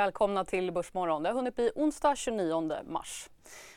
[0.00, 1.22] välkomna till Börsmorgon.
[1.22, 3.28] Det har hunnit bli onsdag 29 mars.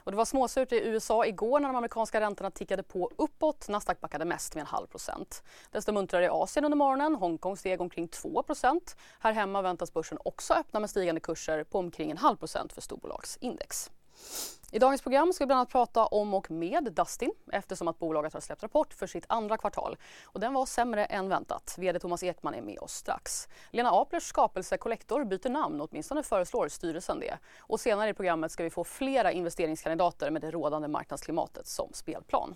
[0.03, 3.70] Och det var småsurt i USA igår när de amerikanska räntorna tickade på uppåt.
[3.70, 5.43] Nasdaq backade mest med en halv procent.
[5.71, 7.15] Desto muntrare i Asien under morgonen.
[7.15, 12.12] Hongkong steg omkring 2% Här hemma väntas börsen också öppna med stigande kurser på omkring
[12.12, 13.91] en halv procent för storbolagsindex.
[14.73, 18.34] I dagens program ska vi bland annat prata om och med Dustin eftersom att bolaget
[18.34, 19.98] har släppt rapport för sitt andra kvartal.
[20.23, 21.76] Och den var sämre än väntat.
[21.77, 23.48] VD Thomas Ekman är med oss strax.
[23.72, 27.38] Lena Aplers skapelse Collector byter namn, åtminstone föreslår styrelsen det.
[27.59, 32.55] Och senare i programmet ska vi få flera investeringskandidater med det rådande marknadsklimatet som spelplan.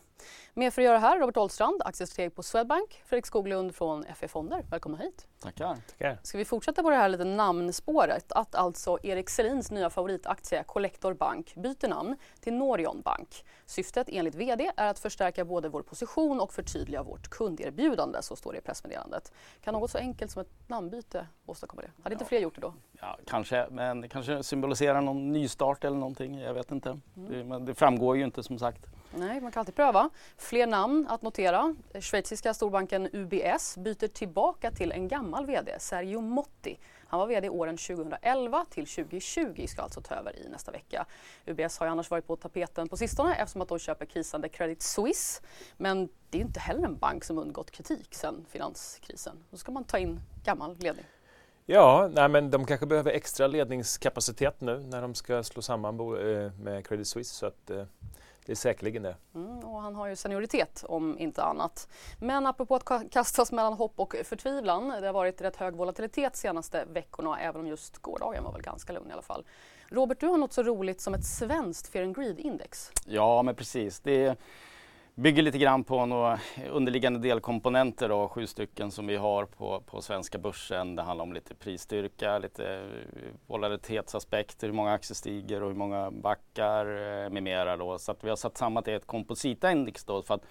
[0.53, 4.65] Med för att göra här Robert Ollstrand, aktiestrateg på Swedbank, Fredrik Skoglund från FE Fonder.
[4.69, 5.27] Välkomna hit.
[5.39, 5.77] Tackar.
[5.87, 6.19] Tackar.
[6.23, 11.13] Ska vi fortsätta på det här lite namnspåret att alltså Erik Selins nya favoritaktie Collector
[11.13, 12.06] Bank byter namn
[12.39, 13.45] till Norion Bank.
[13.65, 18.51] Syftet enligt VD är att förstärka både vår position och förtydliga vårt kunderbjudande, så står
[18.51, 19.31] det i pressmeddelandet.
[19.61, 21.91] Kan något så enkelt som ett namnbyte åstadkomma det?
[22.03, 22.73] Hade inte fler gjort det då?
[23.01, 26.39] Ja, kanske, men det kanske symboliserar någon nystart eller någonting.
[26.39, 26.89] Jag vet inte.
[26.89, 27.31] Mm.
[27.31, 28.85] Det, men det framgår ju inte som sagt.
[29.19, 30.09] Nej, man kan alltid pröva.
[30.37, 31.75] Fler namn att notera.
[31.99, 36.79] Schweiziska storbanken UBS byter tillbaka till en gammal VD, Sergio Motti.
[37.07, 41.05] Han var VD åren 2011 till 2020, ska alltså ta över i nästa vecka.
[41.45, 44.81] UBS har ju annars varit på tapeten på sistone eftersom att de köper krisande Credit
[44.81, 45.41] Suisse.
[45.77, 49.43] Men det är inte heller en bank som undgått kritik sedan finanskrisen.
[49.51, 51.05] Då ska man ta in gammal ledning.
[51.65, 56.51] Ja, nej, men de kanske behöver extra ledningskapacitet nu när de ska slå samman eh,
[56.59, 57.35] med Credit Suisse.
[57.35, 57.83] Så att, eh,
[58.47, 59.15] det är säkerligen det.
[59.35, 61.87] Mm, och han har ju senioritet om inte annat.
[62.19, 64.87] Men apropå att kastas mellan hopp och förtvivlan.
[64.87, 68.93] Det har varit rätt hög volatilitet senaste veckorna även om just gårdagen var väl ganska
[68.93, 69.45] lugn i alla fall.
[69.89, 72.91] Robert, du har något så roligt som ett svenskt Fear and Greed-index.
[73.05, 73.99] Ja, men precis.
[73.99, 74.37] Det
[75.17, 76.39] bygger lite grann på några
[76.71, 80.95] underliggande delkomponenter, då, sju stycken som vi har på, på svenska börsen.
[80.95, 86.11] Det handlar om lite prisstyrka, lite eh, volatilitetsaspekter, hur många aktier stiger och hur många
[86.11, 87.77] backar eh, med mera.
[87.77, 87.97] Då.
[87.97, 90.45] Så att vi har satt samman till ett kompositaindex då för att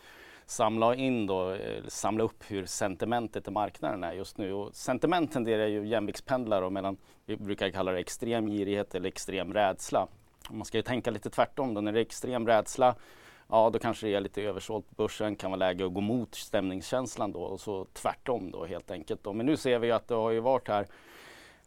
[0.46, 4.52] samla in då, eh, samla upp hur sentimentet i marknaden är just nu.
[4.52, 6.96] Och sentiment tenderar ju jämviktspendlar mellan,
[7.26, 10.08] vi brukar kalla det extrem girighet eller extrem rädsla.
[10.50, 12.94] Man ska ju tänka lite tvärtom då, när det är extrem rädsla
[13.48, 16.34] ja då kanske det är lite översålt på börsen, kan vara läge att gå mot
[16.34, 19.24] stämningskänslan då och så tvärtom då helt enkelt.
[19.24, 19.32] Då.
[19.32, 20.86] Men nu ser vi att det har ju varit här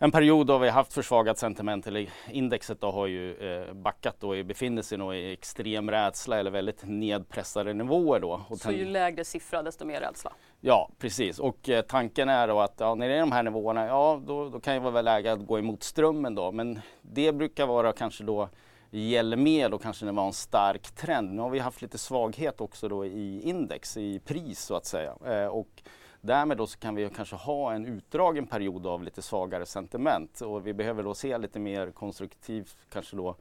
[0.01, 4.23] en period då vi har haft försvagat sentiment, eller indexet då har ju eh, backat
[4.23, 8.41] och befinner sig nog i extrem rädsla eller väldigt nedpressade nivåer då.
[8.49, 10.33] Och så ju lägre siffra desto mer rädsla?
[10.61, 13.85] Ja precis och eh, tanken är då att ja, när det är de här nivåerna,
[13.85, 17.65] ja då, då kan det vara läge att gå emot strömmen då men det brukar
[17.65, 18.49] vara kanske då
[18.91, 21.33] gäller mer och kanske det var en stark trend.
[21.33, 25.15] Nu har vi haft lite svaghet också då i index, i pris så att säga.
[25.25, 25.83] Eh, och
[26.21, 30.67] därmed då så kan vi kanske ha en utdragen period av lite svagare sentiment och
[30.67, 33.35] vi behöver då se lite mer konstruktivt kanske då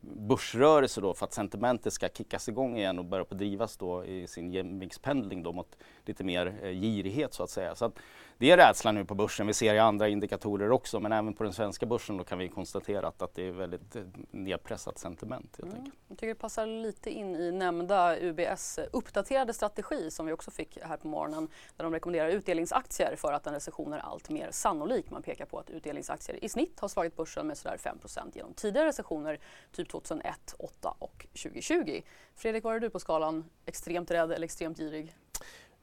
[0.00, 4.26] börsrörelse då för att sentimentet ska kickas igång igen och börja på drivas då i
[4.26, 7.74] sin jämviktspendling då mot lite mer eh, girighet så att säga.
[7.74, 7.98] Så att
[8.38, 9.46] det är rädsla nu på börsen.
[9.46, 13.08] Vi ser i andra indikatorer också men även på den svenska börsen kan vi konstatera
[13.08, 15.56] att, att det är väldigt eh, nedpressat sentiment.
[15.62, 15.90] Helt mm.
[16.08, 20.78] Jag tycker det passar lite in i nämnda UBS uppdaterade strategi som vi också fick
[20.82, 25.10] här på morgonen där de rekommenderar utdelningsaktier för att en recession är allt mer sannolik.
[25.10, 28.88] Man pekar på att utdelningsaktier i snitt har slagit börsen med sådär 5% genom tidigare
[28.88, 29.38] recessioner
[29.72, 32.02] typ 2001, 2008 och 2020.
[32.34, 33.44] Fredrik, var är du på skalan?
[33.66, 35.16] Extremt rädd eller extremt girig?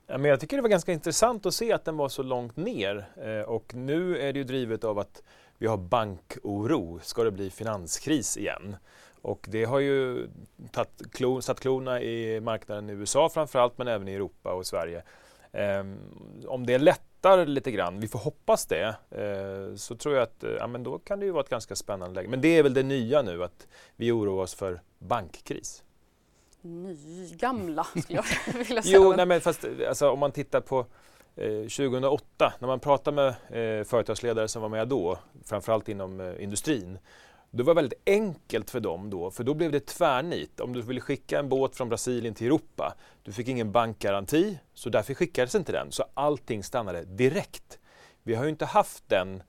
[0.07, 2.57] Ja, men jag tycker det var ganska intressant att se att den var så långt
[2.57, 5.23] ner eh, och nu är det ju drivet av att
[5.57, 6.99] vi har bankoro.
[7.03, 8.75] Ska det bli finanskris igen?
[9.21, 10.27] Och det har ju
[10.71, 15.03] tatt, klo, satt klorna i marknaden i USA framförallt men även i Europa och Sverige.
[15.51, 15.85] Eh,
[16.47, 20.51] om det lättar lite grann, vi får hoppas det, eh, så tror jag att eh,
[20.51, 22.29] ja, men då kan det ju vara ett ganska spännande läge.
[22.29, 25.83] Men det är väl det nya nu att vi oroar oss för bankkris
[26.63, 28.25] nygamla, skulle jag
[28.67, 28.95] vilja säga.
[28.95, 30.85] jo, nej, men fast alltså, om man tittar på
[31.35, 36.43] eh, 2008, när man pratar med eh, företagsledare som var med då, framförallt inom eh,
[36.43, 36.97] industrin,
[37.51, 40.59] det var väldigt enkelt för dem då, för då blev det tvärnit.
[40.59, 44.89] Om du ville skicka en båt från Brasilien till Europa, du fick ingen bankgaranti, så
[44.89, 45.91] därför skickades inte den.
[45.91, 47.79] Så allting stannade direkt.
[48.23, 49.43] Vi har ju inte haft den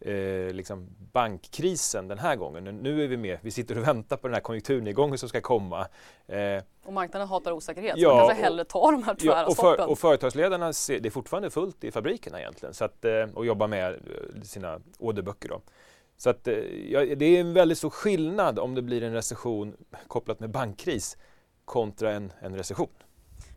[0.00, 2.64] eh, liksom bankkrisen den här gången.
[2.64, 5.88] Nu är vi med, vi sitter och väntar på den här konjunkturnedgången som ska komma.
[6.26, 9.46] Eh, och marknaden hatar osäkerhet, ja, så man kanske hellre tar de här tvära ja,
[9.46, 13.24] och, för, och företagsledarna, ser, det är fortfarande fullt i fabrikerna egentligen så att, eh,
[13.34, 15.48] och jobbar med eh, sina orderböcker.
[15.48, 15.60] Då.
[16.16, 16.48] Så att,
[16.88, 19.76] ja, det är en väldigt stor skillnad om det blir en recession
[20.06, 21.16] kopplat med bankkris
[21.64, 22.88] kontra en, en recession.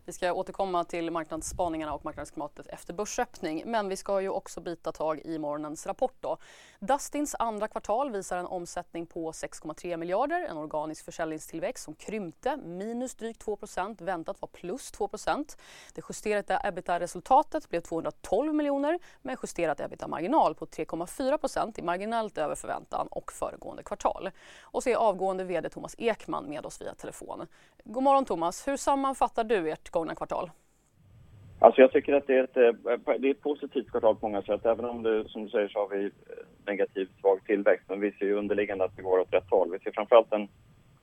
[0.04, 3.62] Vi ska återkomma till marknadsspaningarna och marknadsklimatet efter börsöppning.
[3.66, 6.14] Men vi ska ju också bita tag i morgonens rapport.
[6.20, 6.36] Då.
[6.78, 13.14] Dustins andra kvartal visar en omsättning på 6,3 miljarder, en organisk försäljningstillväxt som krympte minus
[13.14, 15.58] drygt 2% väntat var plus 2%
[15.94, 23.06] Det justerade ebitda-resultatet blev 212 miljoner med justerat ebitda-marginal på 3,4% i marginellt över förväntan
[23.10, 24.30] och föregående kvartal.
[24.62, 27.46] Och så är avgående VD Thomas Ekman med oss via telefon.
[27.84, 30.50] God morgon Thomas, hur sammanfattar du ert utgångna kvartal?
[31.58, 34.42] Alltså jag tycker att det är, ett, eh, det är ett positivt kvartal på många
[34.42, 34.66] sätt.
[34.66, 36.10] Även om det, som du säger så har vi eh,
[36.66, 37.84] negativ svag tillväxt.
[37.88, 39.72] Men vi ser ju underliggande att det går åt rätt håll.
[39.72, 40.48] Vi ser framförallt en,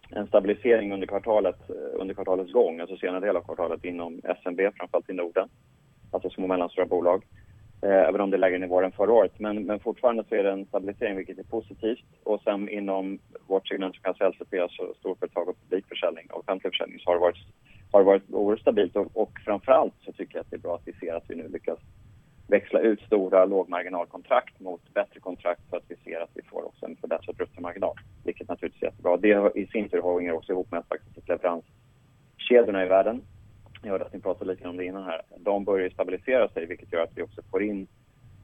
[0.09, 4.59] en stabilisering under kvartalet, eh, under kvartalets gång, alltså senare del av kvartalet inom SMB,
[4.77, 5.49] framförallt i Norden.
[6.11, 7.25] Alltså små och mellanstora bolag.
[7.81, 9.39] även om det är lägre nivåer än förra året.
[9.39, 12.05] Men, men fortfarande så är det en stabilisering, vilket är positivt.
[12.23, 16.99] Och sen inom vårt segment som kallas LCP, alltså storföretag och publikförsäljning och offentlig försäljning,
[16.99, 17.45] så har det varit
[17.91, 20.87] har varit oerhört stabilt och, och framförallt så tycker jag att det är bra att
[20.87, 21.79] vi ser att vi nu lyckas
[22.47, 26.85] växla ut stora lågmarginalkontrakt mot bättre kontrakt så att vi ser att vi får också
[26.85, 27.95] en förbättrad bruttomarginal.
[28.23, 29.17] Vilket naturligtvis är jättebra.
[29.17, 33.21] Det i sin tur hänger också ihop med att faktiskt leveranskedjorna i världen,
[33.83, 36.93] jag hörde att ni pratade lite om det innan här, de börjar stabilisera sig vilket
[36.93, 37.87] gör att vi också får in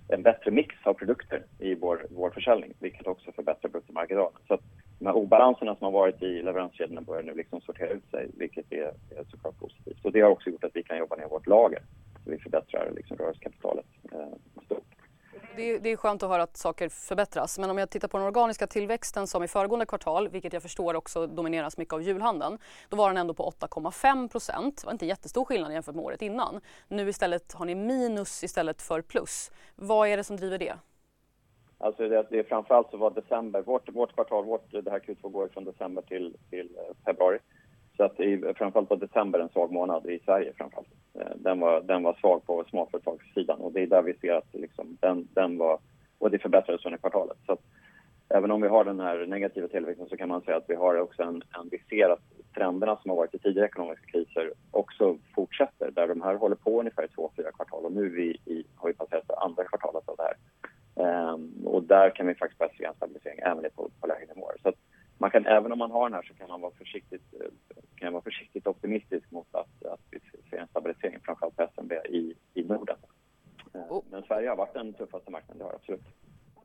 [0.07, 4.39] en bättre mix av produkter i vår, vår försäljning vilket också förbättrar bruttomarginalen.
[4.47, 4.61] Så att
[5.03, 8.71] de här obalanserna som har varit i leveranskedjorna börjar nu liksom sortera ut sig, vilket
[8.71, 10.05] är, är såklart positivt.
[10.05, 11.79] Och det har också gjort att vi kan jobba ner vårt lager.
[12.23, 14.83] Så vi förbättrar liksom rörelsekapitalet eh, stort.
[15.55, 17.59] Det, det, är skönt att höra att saker förbättras.
[17.59, 20.93] Men om jag tittar på den organiska tillväxten som i föregående kvartal, vilket jag förstår
[20.93, 22.57] också domineras mycket av julhandeln,
[22.89, 24.81] då var den ändå på 8,5 procent.
[24.81, 26.61] Det var inte jättestor skillnad jämfört med året innan.
[26.87, 29.51] Nu istället har ni minus istället för plus.
[29.75, 30.73] Vad är det som driver det?
[31.83, 35.29] Alltså det, det är framförallt så var december, vårt, vårt kvartal, vårt, det här Q2
[35.29, 37.37] går från december till, till eh, februari.
[37.97, 40.87] Så att i, framförallt var december en svag månad i Sverige framförallt.
[41.13, 44.53] Eh, den var, den var svag på småföretagssidan och det är där vi ser att
[44.53, 45.79] liksom, den, den var,
[46.17, 47.37] och det förbättrades under kvartalet.
[47.45, 47.61] Så att,
[48.29, 50.99] även om vi har den här negativa tillväxten så kan man säga att vi har
[50.99, 55.17] också en, en vi ser att trenderna som har varit i tidigare ekonomiska kriser också
[55.35, 55.91] fortsätter.
[55.91, 58.89] Där de här håller på ungefär i två, fyra kvartal och nu vi i, har
[58.89, 60.33] vi passerat det andra kvartalet av det här.
[60.95, 64.55] Um, och där kan vi faktiskt börja se en stabilisering även på, på lägre nivåer.
[64.63, 64.73] Så
[65.17, 67.47] man kan, även om man har den här så kan man vara försiktigt, eh,
[67.95, 70.19] kan vara försiktigt optimistisk mot att, att vi
[70.49, 72.97] ser en stabilisering framförallt på SMB i, i Norden.
[73.75, 76.07] Uh, men Sverige har varit den tuffaste marknaden, det har absolut.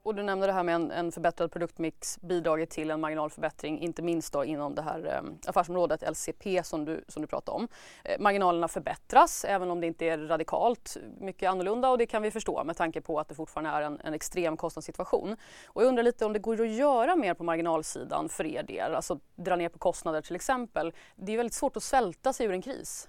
[0.02, 4.02] Och du nämnde det här med en, en förbättrad produktmix bidragit till en marginalförbättring, inte
[4.02, 7.68] minst då inom det här eh, affärsområdet LCP som du, som du pratade om.
[8.04, 12.30] Eh, marginalerna förbättras även om det inte är radikalt mycket annorlunda och det kan vi
[12.30, 15.36] förstå med tanke på att det fortfarande är en, en extrem kostnadssituation.
[15.66, 18.94] Och jag undrar lite om det går att göra mer på marginalsidan för er del,
[18.94, 20.92] alltså dra ner på kostnader till exempel.
[21.16, 23.08] Det är väldigt svårt att svälta sig ur en kris.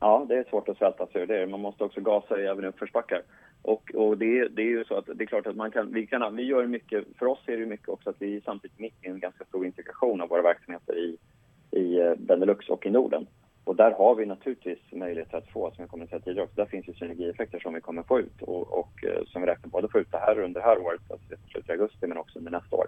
[0.00, 1.46] Ja, det är svårt att svälta sig ur det.
[1.46, 3.22] Man måste också gasa i även uppförsbackar.
[3.64, 6.06] Och, och det, det, är ju så att det är klart att man kan, vi
[6.06, 9.04] kan, vi gör mycket, för oss är det mycket också att vi är samtidigt mitt
[9.04, 11.18] i en ganska stor integration av våra verksamheter i,
[11.70, 13.26] i eh, Benelux och i Norden.
[13.64, 16.88] Och där har vi naturligtvis möjligheter att få, som jag kommenterade tidigare också, där finns
[16.88, 19.98] ju synergieffekter som vi kommer få ut och, och eh, som vi räknar både få
[19.98, 22.76] ut det här under det här året, alltså slutet av augusti, men också under nästa
[22.76, 22.86] år.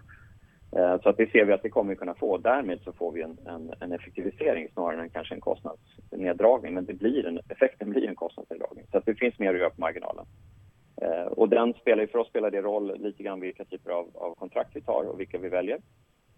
[0.76, 2.38] Eh, så att det ser vi att det kommer vi kunna få.
[2.38, 6.74] Därmed så får vi en, en, en, effektivisering snarare än kanske en kostnadsneddragning.
[6.74, 8.84] Men det blir en, effekten blir en kostnadsneddragning.
[8.90, 10.24] Så att det finns mer att göra på marginalen.
[11.02, 14.34] Eh, och den spelar, för oss spelar det roll lite grann vilka typer av, av
[14.34, 15.80] kontrakt vi tar och vilka vi väljer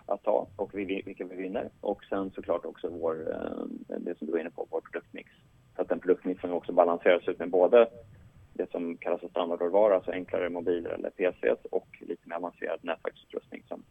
[0.06, 1.70] att ta och vilka vi vinner.
[1.80, 5.30] Och sen såklart också vår, eh, det som du var inne på, vår produktmix.
[5.76, 7.88] Så att den produktmixen också balanseras ut med både
[8.52, 13.62] det som kallas för standardråvara, alltså enklare mobiler eller PCs och lite mer avancerad nätverksutrustning
[13.68, 13.82] som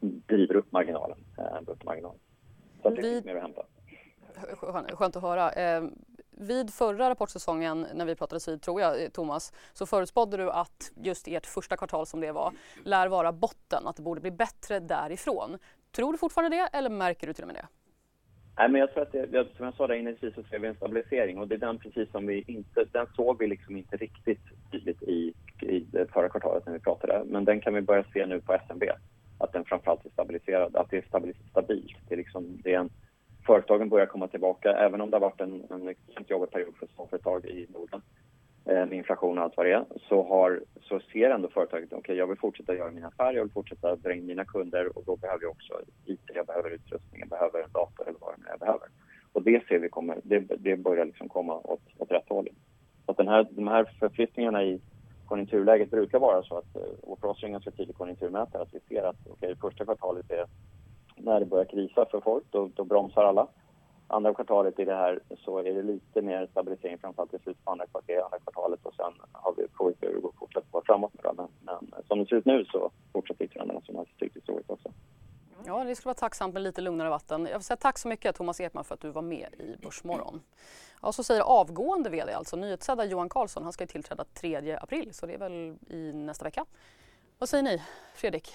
[0.00, 2.18] driver upp marginalen, eh, bruttomarginalen.
[2.82, 3.62] Så att det finns mer att hämta.
[4.96, 5.50] Skönt att höra.
[6.38, 10.92] Vid förra rapportsäsongen när vi pratades vid, tror jag, eh, Thomas, så förutspådde du att
[10.96, 12.52] just ert första kvartal som det var
[12.84, 15.58] lär vara botten, att det borde bli bättre därifrån.
[15.92, 17.66] Tror du fortfarande det eller märker du till och med det?
[18.58, 20.74] Nej, men jag tror att det, som jag sa där inledningsvis så ser vi en
[20.74, 24.40] stabilisering och det är den precis som vi inte, den såg vi liksom inte riktigt
[24.72, 27.22] tydligt i, i det förra kvartalet när vi pratade.
[27.26, 28.82] Men den kan vi börja se nu på SMB,
[29.38, 31.04] att den framförallt är stabiliserad, att det är
[31.50, 31.96] stabilt.
[32.08, 32.90] Det är liksom, det är en,
[33.46, 36.86] företagen börjar komma tillbaka, även om det har varit en, en extremt jobbig period för
[36.86, 38.02] småföretag i Norden.
[38.68, 41.98] Eh, med inflation och allt vad det är, så, har, så ser ändå företaget okej,
[41.98, 45.04] okay, jag vill fortsätta göra mina affärer, jag vill fortsätta dra in mina kunder och
[45.06, 48.46] då behöver jag också IT, jag behöver utrustning, jag behöver en dator eller vad det
[48.46, 48.88] är jag behöver.
[49.32, 52.48] Och det ser vi kommer, det, det börjar liksom komma åt, åt rätt håll.
[53.04, 54.80] Så att den här, de här förflyttningarna i
[55.26, 58.62] konjunkturläget brukar vara så att, eh, och för oss är det en ganska tydlig konjunkturmätare,
[58.62, 60.46] att vi ser att okej, okay, första kvartalet är
[61.26, 63.46] när det börjar krisa för folk, då, då bromsar alla.
[64.08, 67.70] Andra kvartalet i det här så är det lite mer stabilisering framförallt i slutet på
[67.70, 70.20] andra, kvartal, andra kvartalet och sen har vi får hur det
[70.70, 74.36] går framåt Men, men som det ser ut nu så fortsätter trenderna som har tyckt
[74.36, 74.92] historiskt också.
[75.66, 77.46] Ja, det skulle vara tacksamt med lite lugnare vatten.
[77.46, 80.42] Jag vill säga tack så mycket Thomas Ekman för att du var med i Börsmorgon.
[81.02, 83.62] Ja, så säger avgående VD, alltså nyhetssedda Johan Karlsson.
[83.62, 86.64] Han ska ju tillträda 3 april, så det är väl i nästa vecka.
[87.38, 87.82] Vad säger ni,
[88.14, 88.54] Fredrik?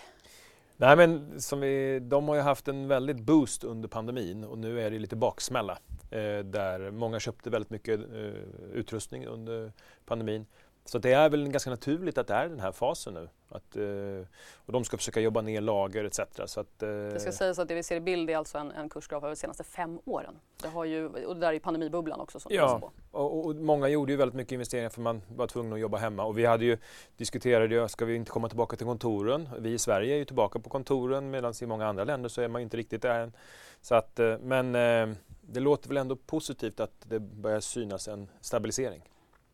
[0.82, 4.82] Nej, men som vi, de har ju haft en väldigt boost under pandemin och nu
[4.82, 5.78] är det lite baksmälla
[6.10, 9.72] eh, där många köpte väldigt mycket eh, utrustning under
[10.06, 10.46] pandemin.
[10.86, 13.30] Så det är väl ganska naturligt att det är den här fasen nu.
[13.50, 16.20] Att, eh, och de ska försöka jobba ner lager etc.
[16.46, 16.90] Så att, eh...
[16.90, 19.30] Det ska sägas att det vi ser i bild är alltså en, en kursgraf över
[19.30, 20.40] de senaste fem åren.
[20.62, 22.40] Det har ju, och det där är pandemibubblan också.
[22.40, 25.80] Som ja, och, och, många gjorde ju väldigt mycket investeringar för man var tvungen att
[25.80, 26.24] jobba hemma.
[26.24, 26.78] Och vi hade ju
[27.18, 29.50] diskuterade ju, ska vi inte komma tillbaka till kontoren?
[29.60, 32.48] Vi i Sverige är ju tillbaka på kontoren medan i många andra länder så är
[32.48, 33.34] man inte riktigt där än.
[33.82, 38.28] Så att, eh, men eh, det låter väl ändå positivt att det börjar synas en
[38.42, 39.10] stabilisering.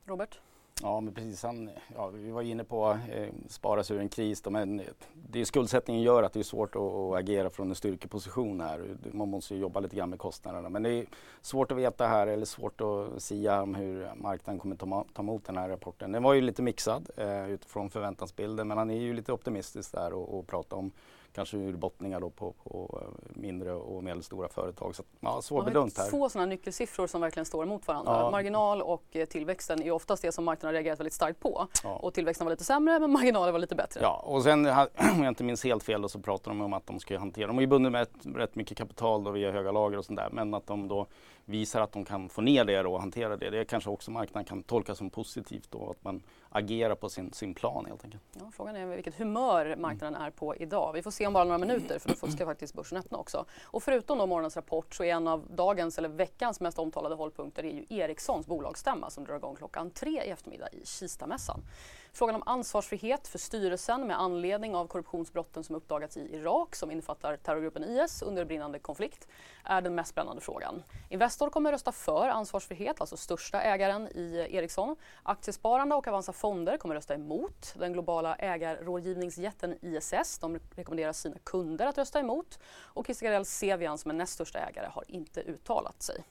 [0.06, 0.40] Robert?
[0.82, 1.44] Ja, men precis.
[1.44, 4.42] Han, ja, vi var inne på eh, spara sig ur en kris.
[4.42, 4.82] Då, men
[5.14, 8.98] det är skuldsättningen gör att det är svårt att, att, agera från en styrkeposition här.
[9.12, 10.70] Man måste ju jobba lite grann med kostnaderna.
[10.70, 11.06] Men det är
[11.42, 15.46] svårt att veta här, eller svårt att sia om hur marknaden kommer ta, ta emot
[15.46, 16.12] den här rapporten.
[16.12, 20.14] Den var ju lite mixad eh, utifrån förväntansbilden, men han är ju lite optimistisk där
[20.14, 20.92] och, och pratar om
[21.34, 24.96] kanske urbottningar då på, på eh, mindre och medelstora företag.
[24.96, 26.10] Så, ja, svårbedömt här.
[26.10, 28.12] Två sådana nyckelsiffror som verkligen står emot varandra.
[28.12, 28.32] Ja.
[28.32, 31.68] Marginal och eh, tillväxten är oftast det som marknaden har reagerat väldigt starkt på.
[31.84, 31.96] Ja.
[31.96, 34.00] Och tillväxten var lite sämre men marginalen var lite bättre.
[34.04, 34.66] Ja, och sen
[35.16, 37.48] om jag inte minns helt fel då, så pratar de om att de ska hantera,
[37.48, 40.20] de är ju bundna med ett, rätt mycket kapital då via höga lager och sånt
[40.20, 41.08] där, men att de då
[41.48, 43.50] visar att de kan få ner det och hantera det.
[43.50, 47.54] Det kanske också marknaden kan tolka som positivt då, att man agerar på sin, sin
[47.54, 48.24] plan helt enkelt.
[48.34, 50.94] Ja, frågan är vilket humör marknaden är på idag.
[50.94, 53.46] Vi får se om bara några minuter för då ska faktiskt börsen öppna också.
[53.64, 57.64] Och förutom då morgonens rapport så är en av dagens eller veckans mest omtalade hållpunkter
[57.64, 61.62] är ju Ericssons bolagsstämma som drar igång klockan tre i eftermiddag i Kistamässan.
[62.14, 67.38] Frågan om ansvarsfrihet för styrelsen med anledning av korruptionsbrotten som uppdagats i Irak som innefattar
[67.38, 69.28] terrorgruppen IS under brinnande konflikt
[69.64, 70.84] är den mest spännande frågan.
[71.10, 74.96] Investor kommer rösta för ansvarsfrihet, alltså största ägaren i Ericsson.
[75.24, 77.74] Aktiesparande och Avanza Fonder kommer rösta emot.
[77.80, 82.60] Den globala ägarrådgivningsjätten ISS de rekommenderar sina kunder att rösta emot.
[82.78, 86.24] Och Christer Gardell Sevian som är näst största ägare har inte uttalat sig.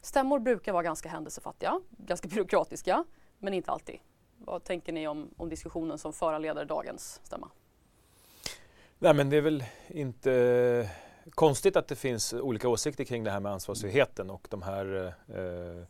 [0.00, 3.04] Stämmor brukar vara ganska händelsefattiga, ganska byråkratiska,
[3.38, 3.98] men inte alltid.
[4.46, 7.50] Vad tänker ni om, om diskussionen som föranleder dagens stämma?
[8.98, 10.90] Nej, men det är väl inte
[11.30, 15.84] konstigt att det finns olika åsikter kring det här med ansvarsfriheten och de här eh,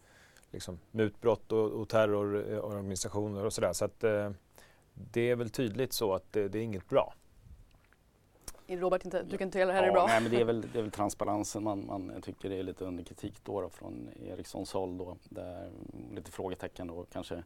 [0.50, 3.72] liksom, mutbrott och, och terrororganisationer och sådär.
[3.72, 4.30] Så att eh,
[4.94, 7.14] det är väl tydligt så att det, det är inget bra.
[8.66, 10.06] Robert, inte, du kan inte heller det här är bra?
[10.06, 13.04] Nej, men det är väl, det är väl transparensen man, man tycker är lite under
[13.04, 14.98] kritik då, då från Ericssons håll.
[14.98, 15.70] Då, där
[16.14, 17.42] lite frågetecken då kanske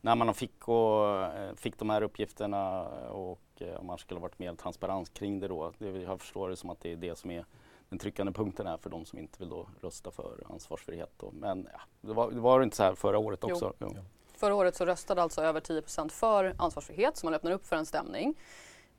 [0.00, 4.38] när man fick, och, eh, fick de här uppgifterna och eh, om man skulle varit
[4.38, 5.72] mer transparent kring det då.
[5.78, 7.44] Det, jag förstår det som att det är det som är
[7.88, 11.10] den tryckande punkten här för de som inte vill då rösta för ansvarsfrihet.
[11.16, 11.30] Då.
[11.30, 13.72] Men ja, det, var, det var inte så här förra året också?
[13.78, 13.92] Jo.
[13.96, 14.02] Jo.
[14.36, 17.86] Förra året så röstade alltså över 10% för ansvarsfrihet så man öppnar upp för en
[17.86, 18.34] stämning.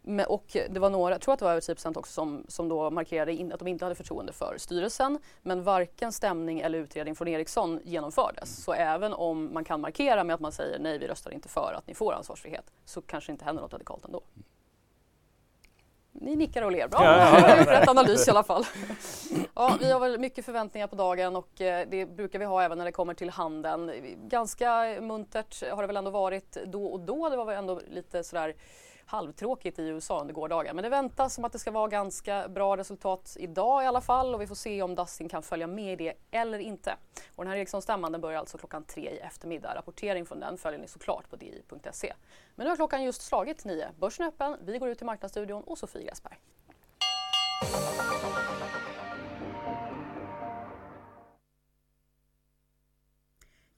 [0.02, 2.70] Men, och det var några, jag tror att det var över 10 också som, som
[2.70, 5.20] då markerade in, att de inte hade förtroende för styrelsen.
[5.42, 8.64] Men varken stämning eller utredning från Ericsson genomfördes.
[8.64, 11.74] Så även om man kan markera med att man säger nej, vi röstar inte för
[11.78, 14.22] att ni får ansvarsfrihet så kanske inte händer något radikalt ändå.
[16.12, 16.88] Ni nickar och ler.
[16.88, 17.72] Bra, ja, ja, ja.
[17.80, 18.66] rätt analys i alla fall.
[19.56, 22.78] Ja, vi har väl mycket förväntningar på dagen och eh, det brukar vi ha även
[22.78, 23.92] när det kommer till handeln.
[24.28, 27.30] Ganska muntert har det väl ändå varit då och då.
[27.30, 28.56] Det var väl ändå lite sådär
[29.10, 30.76] halvtråkigt i USA under gårdagen.
[30.76, 34.36] Men det väntas som att det ska vara ganska bra resultat idag i alla fall
[34.36, 36.96] och vi får se om Dustin kan följa med i det eller inte.
[37.36, 39.76] Och den här Ericsson-stämman börjar alltså klockan tre i eftermiddag.
[39.76, 42.14] Rapportering från den följer ni såklart på di.se.
[42.56, 43.90] Men nu har klockan just slagit nio.
[44.00, 46.38] Börsen är öppen, vi går ut till Marknadsstudion och Sofie Gräsberg.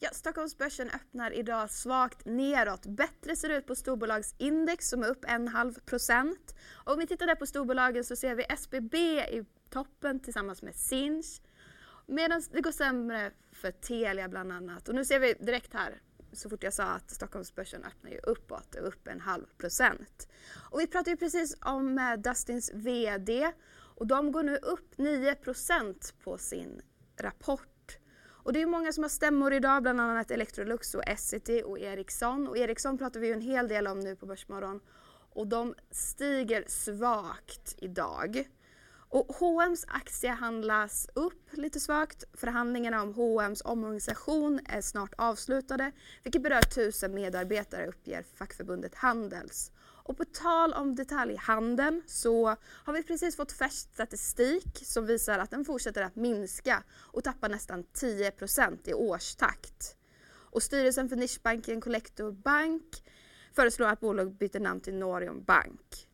[0.03, 2.85] Ja, Stockholmsbörsen öppnar idag svagt neråt.
[2.85, 6.55] Bättre ser det ut på storbolagsindex som är upp en halv procent.
[6.83, 11.41] Om vi tittar där på storbolagen så ser vi SBB i toppen tillsammans med Sinch.
[12.05, 14.89] Medan det går sämre för Telia bland annat.
[14.89, 16.01] Och nu ser vi direkt här
[16.33, 20.27] så fort jag sa att Stockholmsbörsen öppnar ju uppåt, upp en halv procent.
[20.71, 25.35] Och vi pratade ju precis om eh, Dustins VD och de går nu upp 9
[25.35, 26.81] procent på sin
[27.17, 27.70] rapport.
[28.43, 32.47] Och det är många som har stämmor idag, bland annat Electrolux och Essity och Ericsson.
[32.47, 34.79] Och Ericsson pratar vi ju en hel del om nu på Börsmorgon
[35.33, 38.43] och de stiger svagt idag.
[39.09, 42.23] Och H&M's aktie handlas upp lite svagt.
[42.33, 45.91] Förhandlingarna om H&M's omorganisation är snart avslutade,
[46.23, 49.71] vilket berör tusen medarbetare uppger fackförbundet Handels.
[50.03, 55.51] Och på tal om detaljhandeln så har vi precis fått färsk statistik som visar att
[55.51, 59.95] den fortsätter att minska och tappar nästan 10% i årstakt.
[60.51, 63.03] Och styrelsen för nischbanken Collector Bank
[63.53, 66.07] föreslår att bolaget byter namn till Norion Bank.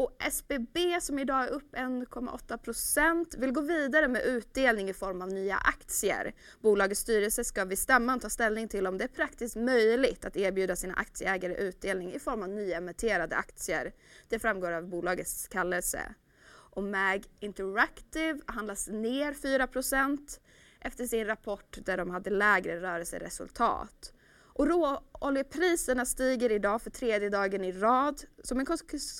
[0.00, 5.22] Och SBB som idag är upp 1,8 procent vill gå vidare med utdelning i form
[5.22, 6.34] av nya aktier.
[6.60, 10.76] Bolagets styrelse ska vid stämman ta ställning till om det är praktiskt möjligt att erbjuda
[10.76, 13.92] sina aktieägare utdelning i form av nyemitterade aktier.
[14.28, 16.14] Det framgår av bolagets kallelse.
[16.48, 20.40] Och MAG Interactive handlas ner 4 procent
[20.80, 24.12] efter sin rapport där de hade lägre rörelseresultat.
[24.60, 28.66] Och råoljepriserna stiger idag för tredje dagen i rad som en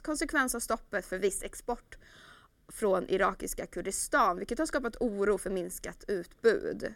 [0.02, 1.98] konsekvens av stoppet för viss export
[2.68, 6.94] från irakiska Kurdistan, vilket har skapat oro för minskat utbud.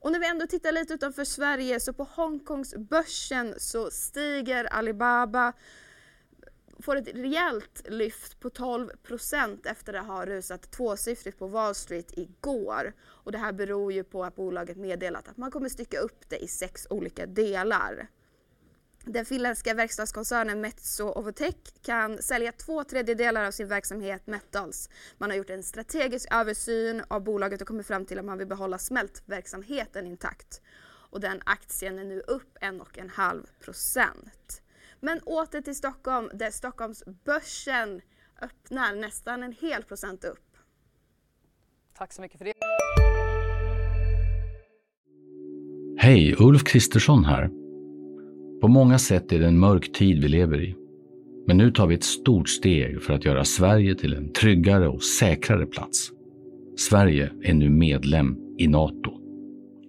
[0.00, 5.52] Och när vi ändå tittar lite utanför Sverige så på Hongkongs börsen så stiger Alibaba
[6.78, 12.18] får ett rejält lyft på 12 procent efter att ha rusat tvåsiffrigt på Wall Street
[12.18, 12.92] igår.
[13.06, 16.38] Och det här beror ju på att bolaget meddelat att man kommer stycka upp det
[16.38, 18.08] i sex olika delar.
[19.08, 24.90] Den finländska verkstadskoncernen Metso Ovotech kan sälja två tredjedelar av sin verksamhet Metals.
[25.18, 28.46] Man har gjort en strategisk översyn av bolaget och kommit fram till att man vill
[28.46, 30.60] behålla smältverksamheten intakt.
[31.10, 34.62] Och den aktien är nu upp 1,5 procent.
[35.00, 38.00] Men åter till Stockholm där Stockholmsbörsen
[38.42, 40.56] öppnar nästan en hel procent upp.
[41.98, 42.52] Tack så mycket för det.
[45.98, 47.50] Hej, Ulf Kristersson här.
[48.60, 50.76] På många sätt är det en mörk tid vi lever i.
[51.46, 55.02] Men nu tar vi ett stort steg för att göra Sverige till en tryggare och
[55.02, 56.10] säkrare plats.
[56.76, 59.20] Sverige är nu medlem i Nato.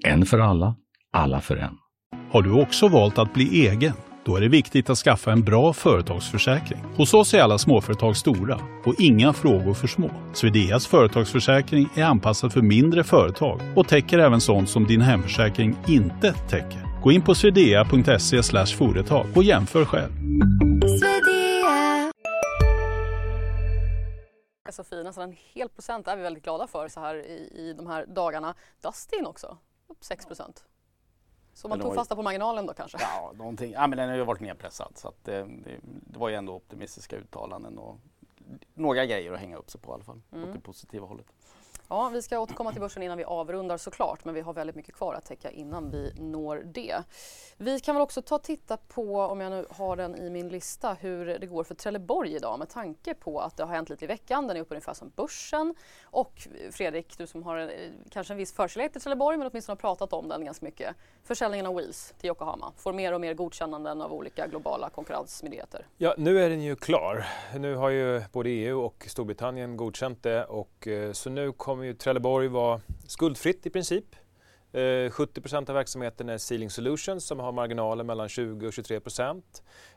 [0.05, 0.75] En för alla,
[1.11, 1.77] alla för en.
[2.31, 3.93] Har du också valt att bli egen?
[4.27, 6.79] Då är det viktigt att skaffa en bra företagsförsäkring.
[6.95, 10.11] Hos oss är alla småföretag stora och inga frågor för små.
[10.33, 16.33] Swedeas företagsförsäkring är anpassad för mindre företag och täcker även sånt som din hemförsäkring inte
[16.33, 17.01] täcker.
[17.03, 18.43] Gå in på swedea.se
[18.77, 20.11] företag och jämför själv.
[24.67, 27.51] är så fin, nästan en hel procent är vi väldigt glada för så här i,
[27.55, 28.55] i de här dagarna.
[28.81, 29.57] Dustin också,
[29.89, 30.63] upp 6 procent.
[31.57, 32.97] Så man tog fasta på marginalen då kanske?
[33.01, 33.71] Ja, någonting.
[33.71, 36.53] ja men den har ju varit nedpressad så att det, det, det var ju ändå
[36.53, 37.97] optimistiska uttalanden och
[38.73, 40.49] några grejer att hänga upp sig på i alla fall, mm.
[40.49, 41.25] åt det positiva hållet.
[41.89, 44.95] Ja, vi ska återkomma till börsen innan vi avrundar såklart, men vi har väldigt mycket
[44.95, 47.03] kvar att täcka innan vi når det.
[47.57, 50.49] Vi kan väl också ta och titta på, om jag nu har den i min
[50.49, 54.05] lista, hur det går för Trelleborg idag med tanke på att det har hänt lite
[54.05, 54.47] i veckan.
[54.47, 55.75] Den är uppe ungefär som börsen.
[56.03, 57.71] Och Fredrik, du som har en,
[58.09, 60.95] kanske en viss förkärlek till Trelleborg men åtminstone har pratat om den ganska mycket.
[61.23, 65.87] Försäljningen av Wheels till Yokohama får mer och mer godkännanden av olika globala konkurrensmyndigheter.
[65.97, 67.25] Ja, nu är den ju klar.
[67.59, 71.93] Nu har ju både EU och Storbritannien godkänt det och eh, så nu kommer ju
[71.93, 74.15] Trelleborg vara skuldfritt i princip.
[75.11, 78.99] 70 eh, av verksamheten är Sealing Solutions som har marginaler mellan 20 och 23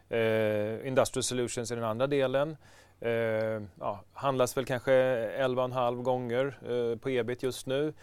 [0.09, 2.57] eh, Industrial Solutions är den andra delen.
[3.01, 7.95] Eh, ja, handlas väl kanske 11,5 gånger eh, på ebit just nu.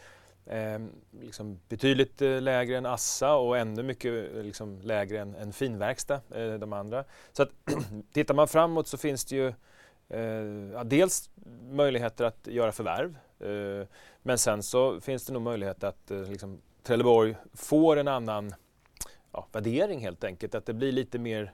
[0.45, 0.79] Eh,
[1.21, 6.21] liksom betydligt lägre än Assa och ännu mycket liksom, lägre än, än finverkstad,
[6.59, 7.03] de andra.
[7.33, 7.49] Så att,
[8.13, 9.53] tittar man framåt så finns det ju
[10.73, 11.29] ja, dels
[11.69, 13.87] möjligheter att göra förvärv Eh,
[14.21, 18.55] men sen så finns det nog möjlighet att eh, liksom, Trelleborg får en annan
[19.31, 21.53] ja, värdering helt enkelt, att det blir lite mer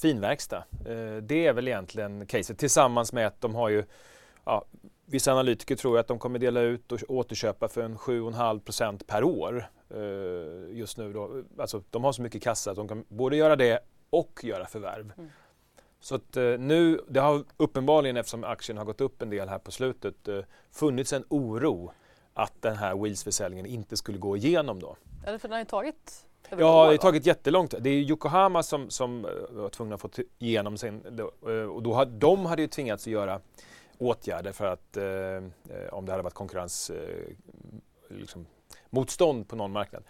[0.00, 0.64] finverkstad.
[0.86, 3.84] Eh, det är väl egentligen caset tillsammans med att de har ju
[4.44, 4.64] ja,
[5.08, 9.24] Vissa analytiker tror att de kommer dela ut och återköpa för en 7,5 procent per
[9.24, 9.70] år
[10.70, 11.12] just nu.
[11.12, 11.42] Då.
[11.58, 15.12] Alltså, de har så mycket kassa att de kan både göra det och göra förvärv.
[15.16, 15.30] Mm.
[16.06, 19.58] Så att eh, nu, det har uppenbarligen eftersom aktien har gått upp en del här
[19.58, 20.28] på slutet
[20.72, 21.92] funnits en oro
[22.34, 24.96] att den här Wheels-försäljningen inte skulle gå igenom då.
[25.26, 27.74] Eller för den har ju tagit Ja, det har tagit jättelångt.
[27.80, 31.20] Det är Yokohama som, som eh, var tvungna att få igenom sin...
[31.46, 33.40] Eh, och då hade, de hade ju tvingats att göra
[33.98, 37.26] åtgärder för att eh, om det hade varit konkurrens eh,
[38.08, 38.46] liksom,
[38.90, 40.04] motstånd på någon marknad.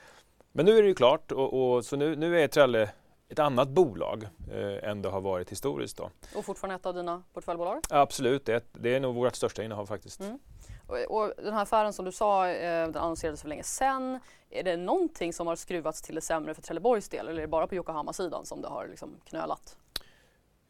[0.52, 2.90] Men nu är det ju klart och, och så nu, nu är Trelle
[3.28, 5.96] ett annat bolag eh, än det har varit historiskt.
[5.96, 6.10] Då.
[6.34, 7.80] Och fortfarande ett av dina portföljbolag?
[7.90, 10.20] Absolut, det är, det är nog vårt största innehav faktiskt.
[10.20, 10.38] Mm.
[10.86, 14.20] Och, och, den här affären som du sa, eh, den annonserades för länge sedan.
[14.50, 17.48] Är det någonting som har skruvats till det sämre för Trelleborgs del eller är det
[17.48, 19.76] bara på Yokohama-sidan som det har liksom knölat?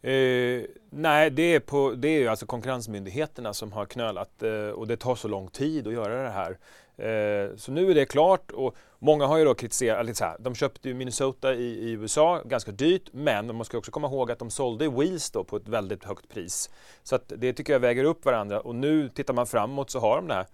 [0.02, 4.96] Eh, nej, det är, på, det är alltså konkurrensmyndigheterna som har knölat eh, och det
[4.96, 6.58] tar så lång tid att göra det här.
[6.98, 10.37] Eh, så nu är det klart och många har ju då kritiserat, lite så här,
[10.38, 14.30] de köpte ju Minnesota i, i, USA ganska dyrt men man ska också komma ihåg
[14.30, 16.70] att de sålde Wheels då på ett väldigt högt pris.
[17.02, 20.16] Så att det tycker jag väger upp varandra och nu tittar man framåt så har
[20.16, 20.46] de det här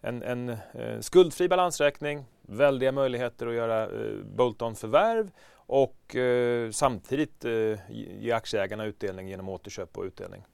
[0.00, 7.78] en, en eh, skuldfri balansräkning, väldiga möjligheter att göra eh, bolt-on-förvärv och eh, samtidigt eh,
[8.20, 10.44] ge aktieägarna utdelning genom återköp och utdelning.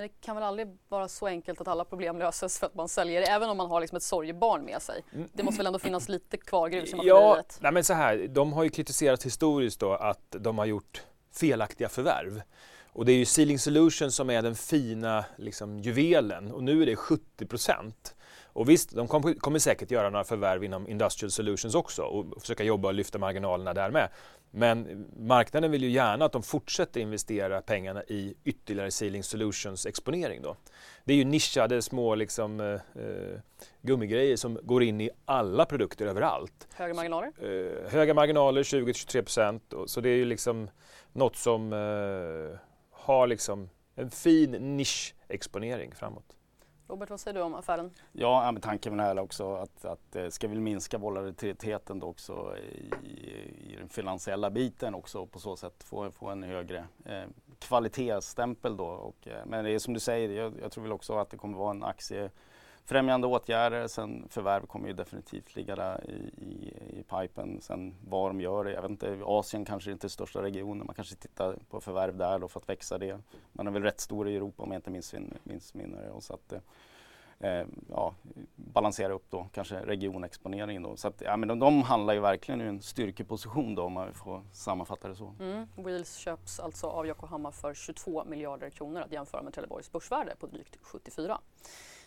[0.00, 2.88] Men det kan väl aldrig vara så enkelt att alla problem löses för att man
[2.88, 5.04] säljer, även om man har liksom ett sorgebarn med sig.
[5.12, 5.28] Mm.
[5.32, 8.52] Det måste väl ändå finnas lite kvar grus i Ja, nej men så här, de
[8.52, 11.02] har ju kritiserat historiskt då att de har gjort
[11.34, 12.42] felaktiga förvärv.
[12.92, 16.86] Och det är ju Sealing Solutions som är den fina liksom, juvelen och nu är
[16.86, 18.14] det 70 procent.
[18.52, 22.88] Och visst, de kommer säkert göra några förvärv inom Industrial Solutions också och försöka jobba
[22.88, 24.08] och lyfta marginalerna där med.
[24.50, 30.42] Men marknaden vill ju gärna att de fortsätter investera pengarna i ytterligare Sealing Solutions exponering
[30.42, 30.56] då.
[31.04, 32.66] Det är ju nischade små liksom, eh,
[33.02, 33.40] eh
[33.82, 36.68] gummigrejer som går in i alla produkter överallt.
[36.74, 37.32] Höga marginaler?
[37.42, 39.74] Eh, höga marginaler, 20-23 procent.
[39.86, 40.70] Så det är ju liksom
[41.12, 42.58] något som eh,
[42.90, 46.36] har liksom en fin nischexponering framåt.
[46.90, 47.90] Robert, vad säger du om affären?
[48.12, 52.06] Ja, med tanken med det här också att, att eh, ska vi minska volatiliteten då
[52.06, 56.84] också i, i, den finansiella biten också och på så sätt få, få en högre
[57.04, 57.24] eh,
[57.58, 58.84] kvalitetsstämpel då.
[58.84, 61.36] Och, eh, men det är som du säger, jag, jag tror väl också att det
[61.36, 62.30] kommer vara en aktie
[62.90, 63.88] främjande åtgärder.
[63.88, 67.60] Sen förvärv kommer ju definitivt ligga där i, i, i pipen.
[67.60, 70.86] Sen vad de gör, jag vet inte, Asien kanske inte är största regionen.
[70.86, 73.18] Man kanske tittar på förvärv där då för att växa det.
[73.52, 76.08] Man är väl rätt stor i Europa om jag inte minns, minns minner.
[76.08, 76.52] Och så att,
[77.40, 78.14] eh, ja,
[78.56, 80.96] balansera upp då kanske regionexponeringen då.
[80.96, 84.14] Så att, ja, men de, de handlar ju verkligen i en styrkeposition då om man
[84.14, 85.34] får sammanfatta det så.
[85.40, 85.68] Mm.
[85.76, 90.46] Wheels köps alltså av Yokohama för 22 miljarder kronor att jämföra med Trelleborgs börsvärde på
[90.46, 91.40] drygt 74.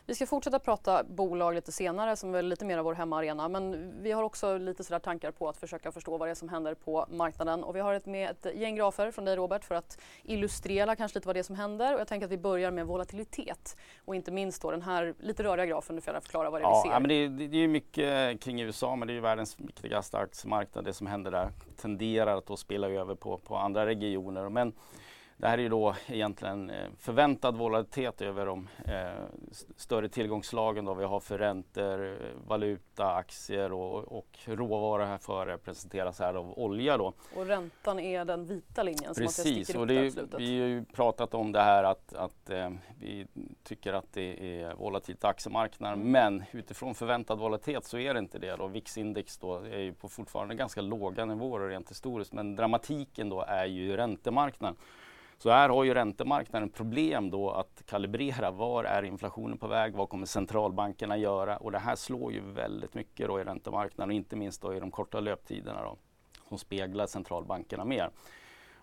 [0.05, 3.93] Vi ska fortsätta prata bolag lite senare som är lite mer av vår hemmaarena men
[4.01, 6.73] vi har också lite sådär tankar på att försöka förstå vad det är som händer
[6.73, 10.01] på marknaden och vi har ett med ett gäng grafer från dig Robert för att
[10.23, 12.87] illustrera kanske lite vad det är som händer och jag tänker att vi börjar med
[12.87, 16.61] volatilitet och inte minst då den här lite röriga grafen, du får gärna förklara vad
[16.61, 16.93] det är ja, vi ser.
[16.93, 20.17] Ja, men det, är, det är mycket kring USA men det är ju världens viktigaste
[20.17, 20.85] aktiemarknad.
[20.85, 21.49] Det som händer där
[21.81, 24.73] tenderar att då spela över på, på andra regioner men
[25.43, 29.23] det här är ju då egentligen eh, förväntad volatilitet över de eh,
[29.77, 35.57] större tillgångslagen då vi har för räntor, eh, valuta, aktier och, och råvaror här före
[35.57, 37.13] presenteras här av olja då.
[37.35, 40.85] Och räntan är den vita linjen Precis, som sticker och det är, vi har ju
[40.85, 43.27] pratat om det här att, att eh, vi
[43.63, 46.11] tycker att det är volatilt aktiemarknaden mm.
[46.11, 48.67] men utifrån förväntad volatilitet så är det inte det då.
[48.67, 53.65] VIX-index då är ju på fortfarande ganska låga nivåer rent historiskt men dramatiken då är
[53.65, 54.75] ju räntemarknaden.
[55.37, 60.09] Så här har ju räntemarknaden problem då att kalibrera var är inflationen på väg, vad
[60.09, 64.35] kommer centralbankerna göra och det här slår ju väldigt mycket då i räntemarknaden och inte
[64.35, 65.97] minst då i de korta löptiderna då,
[66.49, 68.09] som speglar centralbankerna mer.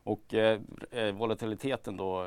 [0.02, 0.60] Och eh,
[0.90, 2.26] eh volatiliteten då,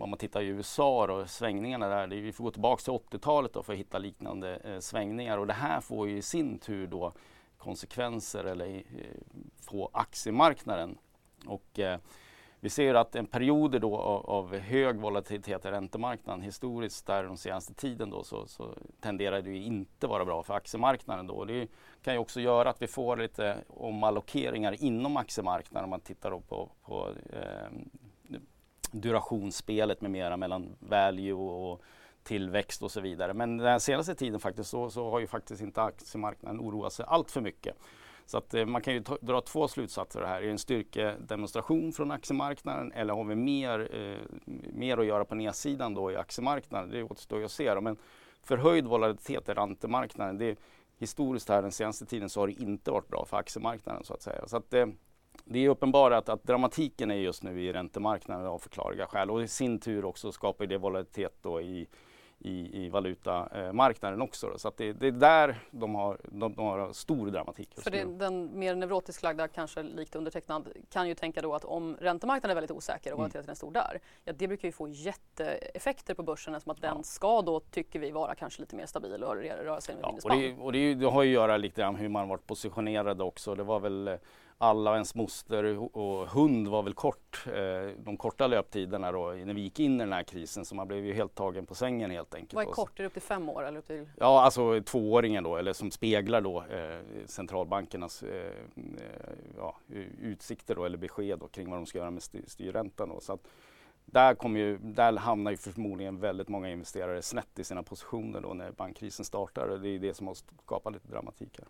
[0.00, 3.52] om man tittar i USA och svängningarna där, det, vi får gå tillbaka till 80-talet
[3.52, 6.86] då för att hitta liknande eh, svängningar och det här får ju i sin tur
[6.86, 7.12] då
[7.58, 8.82] konsekvenser eller eh,
[9.60, 10.98] få aktiemarknaden.
[11.46, 11.98] Och, eh,
[12.60, 17.36] vi ser att en period då av, av, hög volatilitet i räntemarknaden historiskt där de
[17.36, 21.44] senaste tiden då så, så tenderar det ju inte vara bra för aktiemarknaden då.
[21.44, 21.68] Det
[22.02, 26.40] kan ju också göra att vi får lite omallokeringar inom aktiemarknaden om man tittar då
[26.40, 27.70] på, på eh,
[28.92, 31.82] durationsspelet med mera mellan value och
[32.22, 33.34] tillväxt och så vidare.
[33.34, 37.30] Men den senaste tiden faktiskt så, så har ju faktiskt inte aktiemarknaden oroat sig allt
[37.30, 37.76] för mycket.
[38.30, 40.36] Så att, eh, man kan ju dra två slutsatser här.
[40.36, 44.18] Är det en styrkedemonstration från aktiemarknaden eller har vi mer, eh,
[44.72, 46.90] mer att göra på nedsidan då i aktiemarknaden?
[46.90, 47.80] Det återstår ju att se.
[47.80, 47.96] Men
[48.42, 50.58] förhöjd volatilitet i räntemarknaden, det,
[50.98, 54.22] historiskt här den senaste tiden så har det inte varit bra för aktiemarknaden så att
[54.22, 54.46] säga.
[54.46, 54.86] Så att, eh,
[55.44, 59.42] det är uppenbart att, att, dramatiken är just nu i räntemarknaden av förklarliga skäl och
[59.42, 61.88] i sin tur också skapar det volatilitet då i,
[62.40, 64.48] i, i valutamarknaden också.
[64.48, 64.58] Då.
[64.58, 67.70] Så det, det, är där de har, de, de har stor dramatik.
[67.76, 71.96] För det, den mer neurotiskt lagda, kanske likt undertecknad, kan ju tänka då att om
[72.00, 73.22] räntemarknaden är väldigt osäker och mm.
[73.22, 77.04] volatiliteten är stor där, ja, det brukar ju få jätteeffekter på börsen eftersom att den
[77.04, 80.54] ska då, tycker vi, vara kanske lite mer stabil och röra sig ja, och det,
[80.54, 83.54] och det, det har ju att göra lite grann hur man varit positionerad också.
[83.54, 84.18] Det var väl
[84.62, 89.54] alla och ens moster och hund var väl kort, eh, de korta löptiderna då när
[89.54, 92.10] vi gick in i den här krisen så man blev ju helt tagen på sängen
[92.10, 92.54] helt enkelt.
[92.54, 92.98] Vad är kort?
[92.98, 94.08] Är det upp till fem år eller upp till?
[94.18, 98.52] Ja, alltså tvååringen då eller som speglar då eh, centralbankernas eh,
[99.56, 99.76] ja,
[100.20, 103.08] utsikter då eller besked då, kring vad de ska göra med styrräntan.
[103.08, 103.20] Då.
[103.20, 103.46] Så att
[104.04, 108.70] där, ju, där hamnar ju förmodligen väldigt många investerare snett i sina positioner då när
[108.70, 111.68] bankkrisen startar och det är det som har skapat lite dramatik här.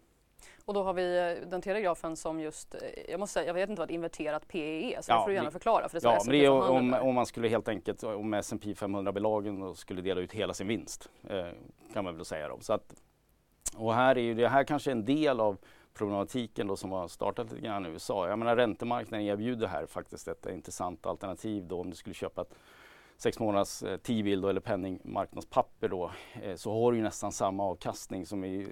[0.70, 3.54] Och då har vi eh, den tredje grafen som just, eh, jag måste säga, jag
[3.54, 5.88] vet inte vad ett inverterat PE är så ja, det får du gärna förklara.
[5.88, 9.74] För det ja, men det är om, om man skulle helt enkelt, om S&P 500-bolagen
[9.74, 11.46] skulle dela ut hela sin vinst, eh,
[11.92, 12.59] kan man väl säga då.
[12.61, 12.94] Så att,
[13.76, 15.59] och här är ju det här kanske en del av
[15.94, 18.28] problematiken då som har startat lite grann i USA.
[18.28, 22.54] Jag menar räntemarknaden erbjuder här faktiskt ett intressant alternativ då om du skulle köpa ett
[23.16, 26.11] sex månaders eh, T-bill eller penningmarknadspapper då
[26.42, 28.68] eh, så har du ju nästan samma avkastning som i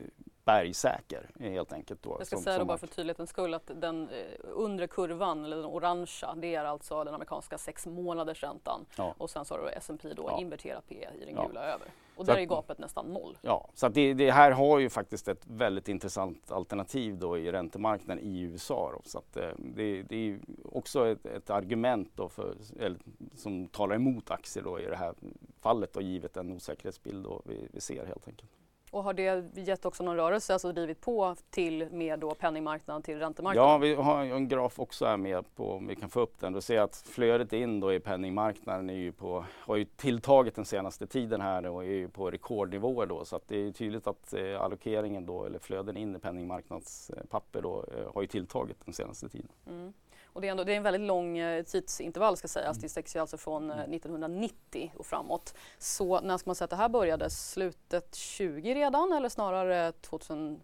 [0.48, 2.02] bergsäker helt enkelt.
[2.02, 5.44] Då, jag ska som, säga då bara för tydlighetens skull att den eh, undre kurvan,
[5.44, 9.14] eller den orangea, det är alltså den amerikanska sex månaders räntan ja.
[9.18, 10.40] och sen så har du S&P då ja.
[10.40, 11.74] inverterat P i den gula ja.
[11.74, 11.88] över.
[12.16, 13.38] Och där att, är gapet nästan noll.
[13.42, 18.24] Ja, så det, det, här har ju faktiskt ett väldigt intressant alternativ då i räntemarknaden
[18.24, 18.92] i USA.
[18.94, 19.00] Då.
[19.04, 20.38] Så att, eh, det, det, är
[20.72, 22.98] också ett, ett argument då för, eller,
[23.36, 25.14] som talar emot aktier då i det här
[25.60, 28.50] fallet då, givet den osäkerhetsbild då vi, vi ser helt enkelt.
[28.90, 33.18] Och har det gett också någon rörelse, alltså drivit på till mer då penningmarknaden till
[33.18, 33.70] räntemarknaden?
[33.70, 36.52] Ja, vi har en graf också här med på, om vi kan få upp den.
[36.52, 40.64] Du ser att flödet in då i penningmarknaden är ju på, har ju tilltagit den
[40.64, 43.24] senaste tiden här och är ju på rekordnivåer då.
[43.24, 47.84] Så att det är tydligt att eh, allokeringen då, eller flöden in i penningmarknadspapper då,
[47.96, 49.48] eh, har ju tilltagit den senaste tiden.
[49.66, 49.92] Mm.
[50.32, 52.76] Och det, är ändå, det är en väldigt lång eh, tidsintervall ska sägas.
[52.76, 52.82] Mm.
[52.82, 55.54] Det sträcker sig alltså från 1990 eh, och framåt.
[55.78, 57.30] Så när ska man säga att det här började?
[57.30, 60.60] Slutet 20 redan eller snarare 2022?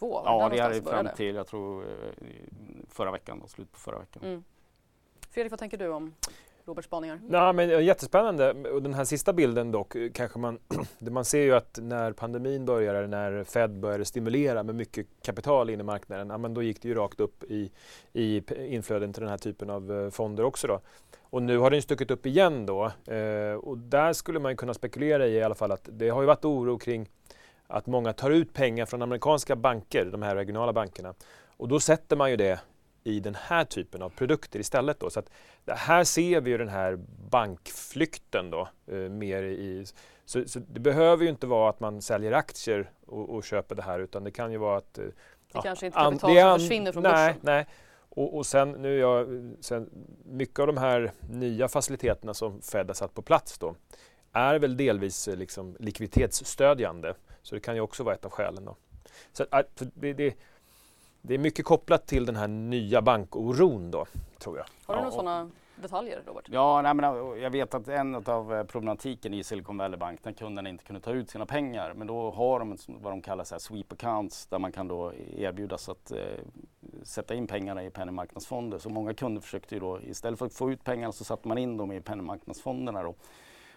[0.00, 2.12] Ja, det är fram till jag tror eh,
[2.88, 4.22] förra veckan, då, slut på förra veckan.
[4.22, 4.44] Mm.
[5.30, 6.14] Fredrik, vad tänker du om
[6.72, 7.14] Roberts spaningar?
[7.14, 7.34] Mm.
[7.34, 8.70] Ja, men, jättespännande.
[8.70, 10.58] Och den här sista bilden dock, eh, kanske man,
[10.98, 15.80] man ser ju att när pandemin började, när Fed började stimulera med mycket kapital in
[15.80, 17.70] i marknaden, ja, men då gick det ju rakt upp i,
[18.12, 18.42] i
[18.74, 20.66] inflöden till den här typen av eh, fonder också.
[20.66, 20.80] Då.
[21.22, 22.92] Och nu har den stuckit upp igen då.
[23.12, 26.26] Eh, och där skulle man kunna spekulera i i alla fall att det har ju
[26.26, 27.08] varit oro kring
[27.66, 31.14] att många tar ut pengar från amerikanska banker, de här regionala bankerna.
[31.56, 32.60] Och då sätter man ju det
[33.04, 35.00] i den här typen av produkter istället.
[35.00, 35.10] Då.
[35.10, 35.30] Så att
[35.66, 36.98] här ser vi ju den här
[37.30, 39.86] bankflykten då, eh, mer i...
[40.24, 43.82] Så, så, det behöver ju inte vara att man säljer aktier och, och köper det
[43.82, 44.98] här utan det kan ju vara att...
[44.98, 45.12] Eh, det
[45.52, 47.40] ja, kanske inte kapital an, som försvinner från nej, börsen?
[47.42, 47.66] Nej,
[48.08, 49.26] och, och sen, nu jag,
[49.60, 49.90] sen,
[50.24, 53.74] mycket av de här nya faciliteterna som Fed har satt på plats då
[54.32, 57.14] är väl delvis eh, liksom likviditetsstödjande.
[57.42, 58.64] Så det kan ju också vara ett av skälen.
[58.64, 58.76] Då.
[59.32, 59.44] Så,
[59.94, 60.34] det, det,
[61.22, 64.06] det är mycket kopplat till den här nya bankoron då,
[64.38, 64.64] tror jag.
[64.84, 66.44] Har du ja, några sådana detaljer Robert?
[66.50, 67.04] Ja, nej, men
[67.42, 71.00] jag vet att en av eh, problematiken i Silicon Valley Bank när kunderna inte kunde
[71.00, 74.46] ta ut sina pengar men då har de vad de kallar så här sweep accounts
[74.46, 76.18] där man kan då erbjudas att eh,
[77.02, 78.78] sätta in pengarna i penningmarknadsfonder.
[78.78, 81.58] Så många kunder försökte ju då istället för att få ut pengarna så satte man
[81.58, 83.02] in dem i penningmarknadsfonderna.
[83.02, 83.14] Då.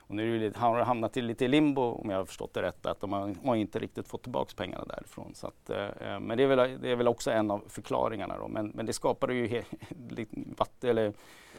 [0.07, 2.99] Och nu har det hamnat i lite limbo om jag har förstått det rätt att
[2.99, 5.31] de har, har inte riktigt fått tillbaka pengarna därifrån.
[5.35, 8.47] Så att, eh, men det är, väl, det är väl också en av förklaringarna då.
[8.47, 9.63] Men, men det skapade ju he,
[10.57, 11.13] vatt, eller,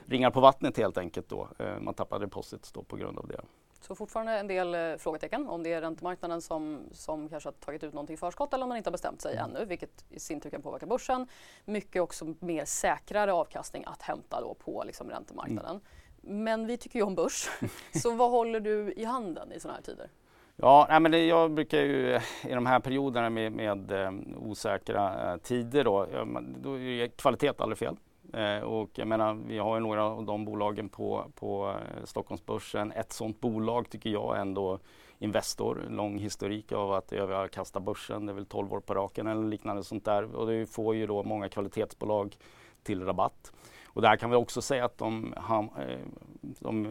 [0.06, 1.48] ringar på vattnet helt enkelt då.
[1.58, 3.40] Eh, man tappade deposits då på grund av det.
[3.80, 7.84] Så fortfarande en del eh, frågetecken om det är räntemarknaden som, som kanske har tagit
[7.84, 9.50] ut någonting i förskott eller om man inte har bestämt sig mm.
[9.50, 11.28] ännu, vilket i sin tur kan påverka börsen.
[11.64, 15.70] Mycket också mer säkrare avkastning att hämta då på liksom räntemarknaden.
[15.70, 15.82] Mm.
[16.26, 17.48] Men vi tycker ju om börs.
[18.02, 20.08] Så vad håller du i handen i sådana här tider?
[20.56, 25.34] Ja, nej, men det, jag brukar ju i de här perioderna med, med um, osäkra
[25.34, 26.06] uh, tider då,
[26.62, 27.96] då är kvalitet aldrig fel.
[28.36, 32.92] Uh, och jag menar, vi har ju några av de bolagen på, på uh, Stockholmsbörsen.
[32.92, 34.78] Ett sådant bolag tycker jag ändå
[35.18, 38.26] Investor, lång historik av att överkasta börsen.
[38.26, 40.34] Det är väl 12 år på raken eller liknande sånt där.
[40.34, 42.36] Och det får ju då många kvalitetsbolag
[42.82, 43.52] till rabatt.
[43.96, 45.34] Och där kan vi också säga att de,
[45.78, 45.98] eh,
[46.58, 46.86] de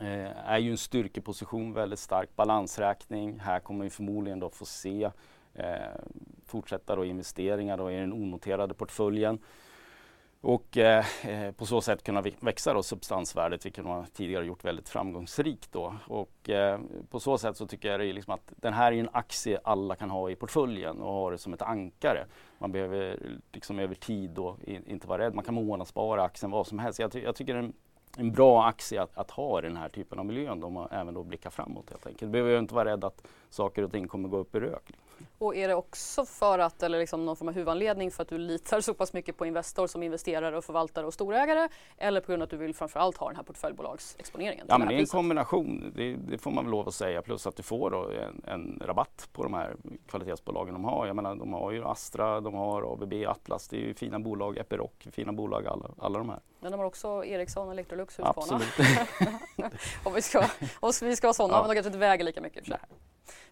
[0.00, 3.38] eh, är ju en styrkeposition, väldigt stark balansräkning.
[3.38, 5.10] Här kommer vi förmodligen då få se
[5.54, 5.76] eh,
[6.46, 9.38] fortsätta då investeringar då i den onoterade portföljen
[10.40, 14.88] och eh, eh, på så sätt kunna växa då substansvärdet vilket man tidigare gjort väldigt
[14.88, 15.72] framgångsrikt.
[15.72, 15.94] Då.
[16.06, 18.96] Och, eh, på så sätt så tycker jag det är liksom att den här är
[18.96, 22.26] en aktie alla kan ha i portföljen och ha det som ett ankare.
[22.58, 23.18] Man behöver
[23.52, 25.34] liksom över tid då inte vara rädd.
[25.34, 26.98] Man kan månadsspara aktien vad som helst.
[26.98, 27.72] Jag, ty jag tycker det är en,
[28.16, 31.14] en bra aktie att, att, ha i den här typen av miljön om man även
[31.14, 32.32] då blickar framåt helt enkelt.
[32.32, 34.92] Du behöver inte vara rädd att saker och ting kommer gå upp i rök.
[35.38, 38.38] Och är det också för att, eller liksom någon form av huvudanledning för att du
[38.38, 42.42] litar så pass mycket på Investor som investerare och förvaltare och storägare eller på grund
[42.42, 44.66] av att du vill framförallt ha den här portföljbolagsexponeringen?
[44.68, 47.22] Ja, men det är en kombination, det, det, får man väl lov att säga.
[47.22, 49.76] Plus att du får en, en, rabatt på de här
[50.08, 51.06] kvalitetsbolagen de har.
[51.06, 54.58] Jag menar, de har ju Astra, de har ABB, Atlas, det är ju fina bolag,
[54.58, 56.40] Epiroc, fina bolag alla, alla de här.
[56.60, 58.64] Men de har också Ericsson, Electrolux, Husqvarna.
[60.04, 60.44] om, vi ska,
[60.80, 61.60] om vi ska vara sådana, ja.
[61.60, 62.66] men de kanske inte väger lika mycket.
[62.66, 62.78] För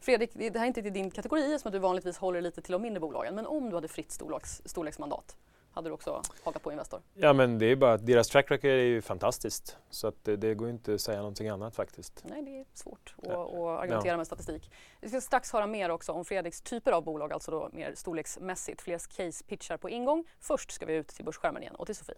[0.01, 2.83] Fredrik, det här är inte din kategori som att du vanligtvis håller lite till de
[2.83, 3.35] mindre bolagen.
[3.35, 5.37] Men om du hade fritt storleks, storleksmandat,
[5.77, 7.01] hade du också hakat på Investor?
[7.15, 9.77] Ja men det är bara att deras track record är ju fantastiskt.
[9.91, 12.25] Så att det, det går inte att säga någonting annat faktiskt.
[12.29, 13.79] Nej, det är svårt att, ja.
[13.79, 14.17] argumentera ja.
[14.17, 14.71] med statistik.
[15.01, 18.83] Vi ska strax höra mer också om Fredriks typer av bolag, alltså då mer storleksmässigt.
[18.83, 20.25] Fler case-pitchar på ingång.
[20.41, 22.17] Först ska vi ut till börsskärmen igen och till Sofie.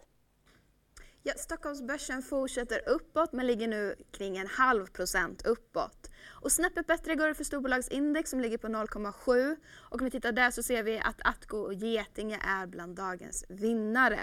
[1.29, 6.09] Ja, Stockholmsbörsen fortsätter uppåt men ligger nu kring en halv procent uppåt.
[6.27, 10.31] Och snäppet bättre går det för storbolagsindex som ligger på 0,7 och om vi tittar
[10.31, 14.19] där så ser vi att Atko och Getinge är bland dagens vinnare.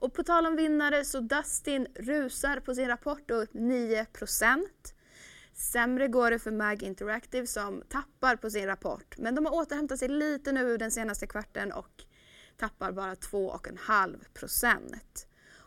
[0.00, 4.06] Och på tal om vinnare så Dustin rusar på sin rapport och upp 9
[5.52, 9.98] Sämre går det för MAG Interactive som tappar på sin rapport men de har återhämtat
[9.98, 12.04] sig lite nu den senaste kvarten och
[12.56, 15.26] tappar bara 2,5 procent.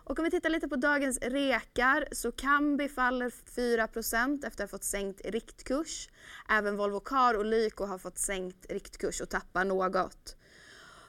[0.09, 4.77] Och om vi tittar lite på dagens rekar så Kambi faller 4% efter att ha
[4.77, 6.09] fått sänkt riktkurs.
[6.49, 10.35] Även Volvo Car och Lyko har fått sänkt riktkurs och tappar något.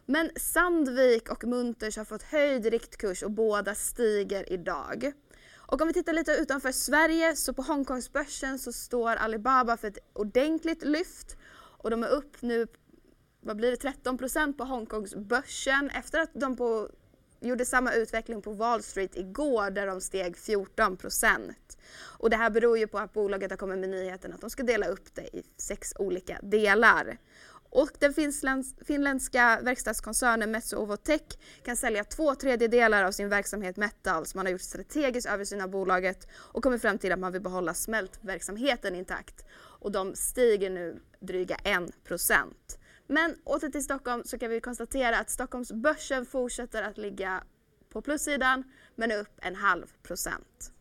[0.06, 5.12] Men Sandvik och Munters har fått höjd riktkurs och båda stiger idag.
[5.56, 9.98] Och om vi tittar lite utanför Sverige så på Hongkongsbörsen så står Alibaba för ett
[10.12, 12.66] ordentligt lyft och de är upp nu,
[13.40, 16.88] vad blir det, 13% på Hongkongsbörsen efter att de på
[17.40, 21.78] gjorde samma utveckling på Wall Street igår där de steg 14 procent.
[22.00, 24.62] Och det här beror ju på att bolaget har kommit med nyheten att de ska
[24.62, 27.18] dela upp det i sex olika delar.
[27.70, 28.14] Och den
[28.84, 34.34] finländska verkstadskoncernen Metso Ovotech kan sälja två tredjedelar av sin verksamhet Metals.
[34.34, 37.74] Man har gjort strategisk översyn av bolaget och kommit fram till att man vill behålla
[37.74, 39.44] smältverksamheten intakt.
[39.54, 42.78] Och de stiger nu dryga 1 procent.
[43.10, 47.42] Men åter till Stockholm så kan vi konstatera att Stockholmsbörsen fortsätter att ligga
[47.88, 50.72] på plussidan men upp en halv procent.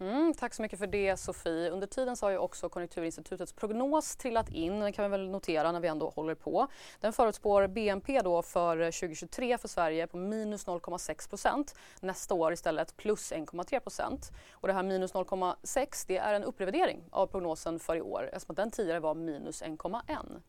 [0.00, 1.70] Mm, tack så mycket för det Sofie.
[1.70, 4.80] Under tiden så har ju också Konjunkturinstitutets prognos trillat in.
[4.80, 6.66] Den kan vi väl notera när vi ändå håller på.
[7.00, 13.32] Den förutspår BNP då för 2023 för Sverige på minus 0,6% Nästa år istället plus
[13.32, 18.30] 1,3 Och det här minus 0,6 det är en upprevidering av prognosen för i år
[18.32, 20.40] eftersom den tidigare var minus 1,1.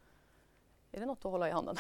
[0.91, 1.75] Är det något att hålla i handen?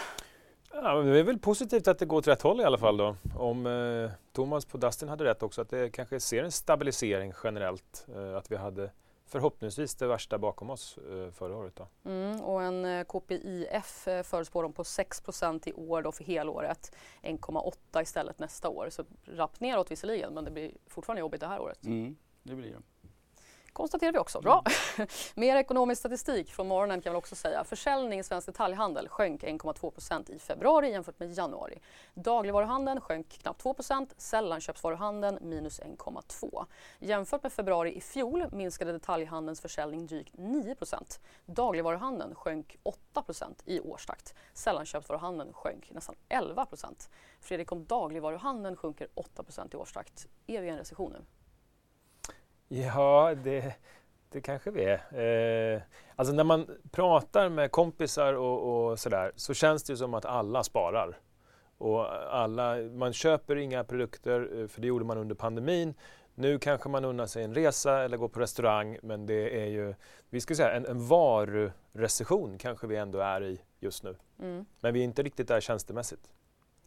[0.73, 3.15] Ja, det är väl positivt att det går åt rätt håll i alla fall då.
[3.35, 8.07] Om eh, Thomas på Dustin hade rätt också, att det kanske ser en stabilisering generellt.
[8.15, 8.91] Eh, att vi hade
[9.25, 11.75] förhoppningsvis det värsta bakom oss eh, förra året.
[11.75, 11.87] Då.
[12.09, 16.95] Mm, och en eh, KPIF eh, förutspår de på 6% i år då för helåret.
[17.21, 18.87] 1,8 istället nästa år.
[18.89, 21.85] Så rappt neråt visserligen men det blir fortfarande jobbigt det här året.
[21.85, 23.00] Mm, det blir det
[23.73, 24.41] konstaterar vi också.
[24.41, 24.63] Bra.
[24.97, 25.07] Mm.
[25.35, 27.63] Mer ekonomisk statistik från morgonen kan vi också säga.
[27.63, 31.79] Försäljning i Svensk Detaljhandel sjönk 1,2% i februari jämfört med januari.
[32.13, 33.75] Dagligvaruhandeln sjönk knappt 2
[34.17, 36.65] sällanköpsvaruhandeln minus 1,2.
[36.99, 42.77] Jämfört med februari i fjol minskade detaljhandelns försäljning drygt 9% Dagligvaruhandeln sjönk
[43.13, 44.35] 8% i årstakt.
[44.53, 47.09] Sällanköpsvaruhandeln sjönk nästan 11%
[47.41, 51.25] Fredrik, om dagligvaruhandeln sjunker 8 i årstakt, är vi i en recession nu?
[52.73, 53.75] Ja, det,
[54.29, 55.73] det kanske vi är.
[55.75, 55.81] Eh,
[56.15, 60.63] alltså när man pratar med kompisar och, och sådär så känns det som att alla
[60.63, 61.17] sparar.
[61.77, 65.93] Och alla, man köper inga produkter, eh, för det gjorde man under pandemin.
[66.35, 69.93] Nu kanske man unnar sig en resa eller går på restaurang men det är ju,
[70.29, 74.15] vi ska säga en, en varurecession kanske vi ändå är i just nu.
[74.39, 74.65] Mm.
[74.79, 76.31] Men vi är inte riktigt där tjänstemässigt.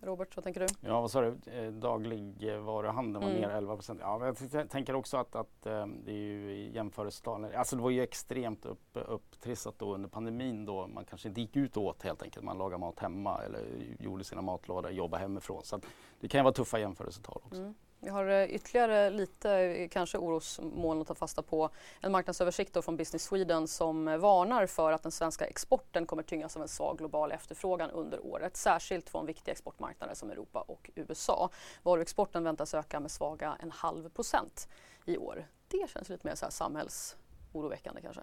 [0.04, 0.66] Robert, vad tänker du?
[0.80, 1.52] Ja, vad sa du?
[1.52, 3.42] Eh, dagligvaruhandeln var mm.
[3.42, 4.00] ner 11 procent.
[4.02, 7.44] Ja, jag tänker också att, att eh, det är ju jämförelsetal.
[7.44, 11.56] Alltså det var ju extremt upp, upptrissat då under pandemin då man kanske inte gick
[11.56, 12.44] ut och åt helt enkelt.
[12.44, 13.64] Man lagade mat hemma eller
[14.00, 15.60] gjorde sina matlådor, jobbade hemifrån.
[15.64, 15.80] Så
[16.20, 17.60] det kan ju vara tuffa jämförelsetal också.
[17.60, 17.74] Mm.
[18.04, 21.70] Vi har eh, ytterligare lite eh, kanske orosmoln att ta fasta på.
[22.00, 26.56] En marknadsöversikt från Business Sweden som eh, varnar för att den svenska exporten kommer tyngas
[26.56, 28.56] av en svag global efterfrågan under året.
[28.56, 31.50] Särskilt från viktiga exportmarknader som Europa och USA.
[31.82, 34.68] Varuexporten väntas öka med svaga en halv procent
[35.04, 35.46] i år.
[35.68, 38.22] Det känns lite mer så här samhällsoroväckande kanske.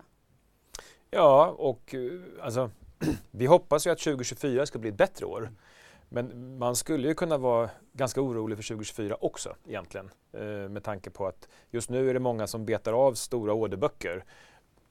[1.10, 1.96] Ja, och
[2.42, 2.72] alltså,
[3.32, 5.52] vi hoppas ju att 2024 ska bli ett bättre år.
[6.14, 10.12] Men man skulle ju kunna vara ganska orolig för 2024 också egentligen.
[10.34, 14.26] Eh, med tanke på att just nu är det många som betar av stora orderböcker.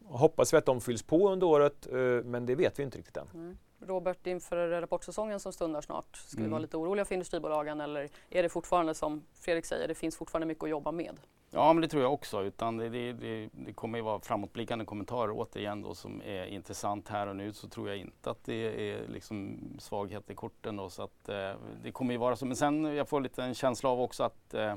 [0.04, 3.16] Hoppas vi att de fylls på under året eh, men det vet vi inte riktigt
[3.16, 3.28] än.
[3.34, 3.58] Mm.
[3.80, 6.48] Robert, inför rapportsäsongen som stundar snart, ska mm.
[6.48, 10.16] vi vara lite oroliga för industribolagen eller är det fortfarande som Fredrik säger, det finns
[10.16, 11.20] fortfarande mycket att jobba med?
[11.52, 12.42] Ja, men det tror jag också.
[12.42, 17.08] Utan det, det, det, det kommer ju vara framåtblickande kommentarer återigen då som är intressant
[17.08, 20.76] här och nu så tror jag inte att det är liksom svaghet i korten.
[20.76, 22.46] Då, så att, eh, det kommer ju vara så.
[22.46, 24.74] Men sen jag får lite en känsla av också att eh,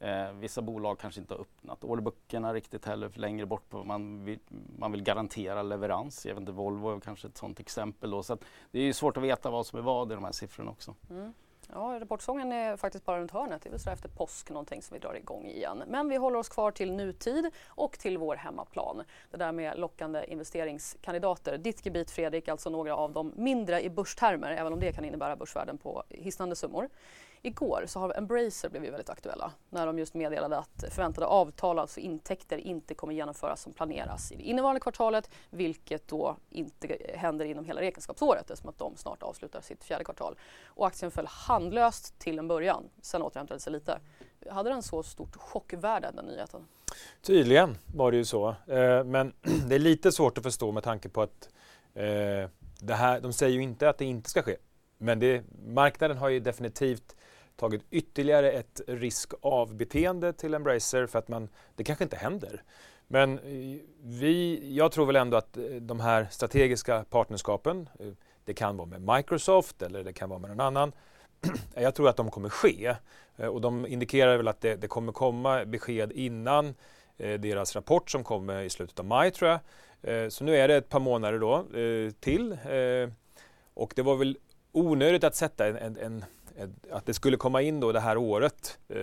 [0.00, 3.72] eh, vissa bolag kanske inte har öppnat orderböckerna riktigt heller för längre bort.
[3.84, 4.38] Man vill,
[4.78, 6.26] man vill garantera leverans.
[6.26, 8.10] Jag vet inte, Volvo är kanske ett sådant exempel.
[8.10, 8.22] Då.
[8.22, 10.70] Så att det är svårt att veta vad som är vad i de här siffrorna
[10.70, 10.94] också.
[11.10, 11.32] Mm.
[11.72, 13.62] Ja, Rapportsången är faktiskt bara runt hörnet.
[13.62, 15.82] Det är väl så efter påsk någonting som vi drar igång igen.
[15.86, 19.02] Men vi håller oss kvar till nutid och till vår hemmaplan.
[19.30, 21.58] Det där med lockande investeringskandidater.
[21.58, 25.36] Ditt gebit Fredrik, alltså några av de mindre i börstermer, även om det kan innebära
[25.36, 26.88] börsvärden på hisnande summor.
[27.42, 32.00] Igår så har Embracer blivit väldigt aktuella när de just meddelade att förväntade avtal, alltså
[32.00, 37.64] intäkter, inte kommer genomföras som planeras i det innevarande kvartalet, vilket då inte händer inom
[37.64, 40.38] hela räkenskapsåret eftersom att de snart avslutar sitt fjärde kvartal.
[40.64, 43.98] Och aktien föll handlöst till en början, sen återhämtade sig lite.
[44.50, 46.66] Hade den så stort chockvärde, den nyheten?
[47.22, 49.32] Tydligen var det ju så, eh, men
[49.68, 51.48] det är lite svårt att förstå med tanke på att
[51.94, 54.56] eh, det här, de säger ju inte att det inte ska ske.
[54.98, 57.15] Men det, marknaden har ju definitivt
[57.56, 62.62] tagit ytterligare ett risk av beteende till Embracer för att man, det kanske inte händer.
[63.08, 68.06] Men eh, vi, jag tror väl ändå att eh, de här strategiska partnerskapen, eh,
[68.44, 70.92] det kan vara med Microsoft eller det kan vara med någon annan,
[71.74, 72.94] jag tror att de kommer ske.
[73.36, 76.74] Och de indikerar väl att det, det kommer komma besked innan
[77.16, 80.32] deras rapport som kommer i slutet av maj tror jag.
[80.32, 81.64] Så nu är det ett par månader då
[82.20, 82.58] till.
[83.74, 84.38] Och det var väl
[84.72, 86.24] onödigt att sätta en, en, en
[86.56, 88.78] Eh, att det skulle komma in då det här året.
[88.88, 88.98] Eh,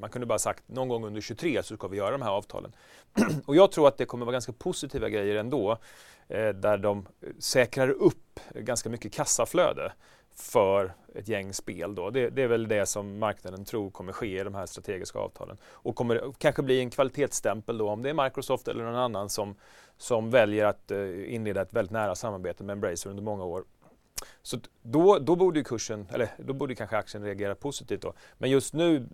[0.00, 2.72] man kunde bara sagt någon gång under 23 så ska vi göra de här avtalen.
[3.46, 5.78] och jag tror att det kommer vara ganska positiva grejer ändå.
[6.28, 7.06] Eh, där de
[7.38, 9.92] säkrar upp ganska mycket kassaflöde
[10.34, 11.94] för ett gäng spel.
[11.94, 12.10] Då.
[12.10, 15.56] Det, det, är väl det som marknaden tror kommer ske i de här strategiska avtalen.
[15.64, 19.54] Och kommer kanske bli en kvalitetsstämpel då om det är Microsoft eller någon annan som,
[19.96, 20.90] som väljer att
[21.26, 23.64] inleda ett väldigt nära samarbete med Embracer under många år
[24.42, 28.12] så då, då borde kursen, eller då borde kanske aktien reagera positivt då.
[28.38, 29.08] Men just nu,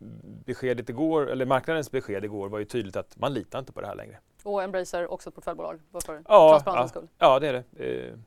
[0.44, 3.86] beskedet igår, eller marknadens besked igår var ju tydligt att man litar inte på det
[3.86, 4.18] här längre.
[4.42, 5.80] Och Embracer också ett portföljbolag?
[5.90, 6.22] Varför?
[6.28, 7.08] Ja, ja, skull.
[7.18, 8.08] ja, det är det.
[8.08, 8.18] Eh.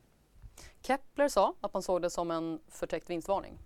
[0.81, 3.57] Kepler sa att man såg det som en förtäckt vinstvarning.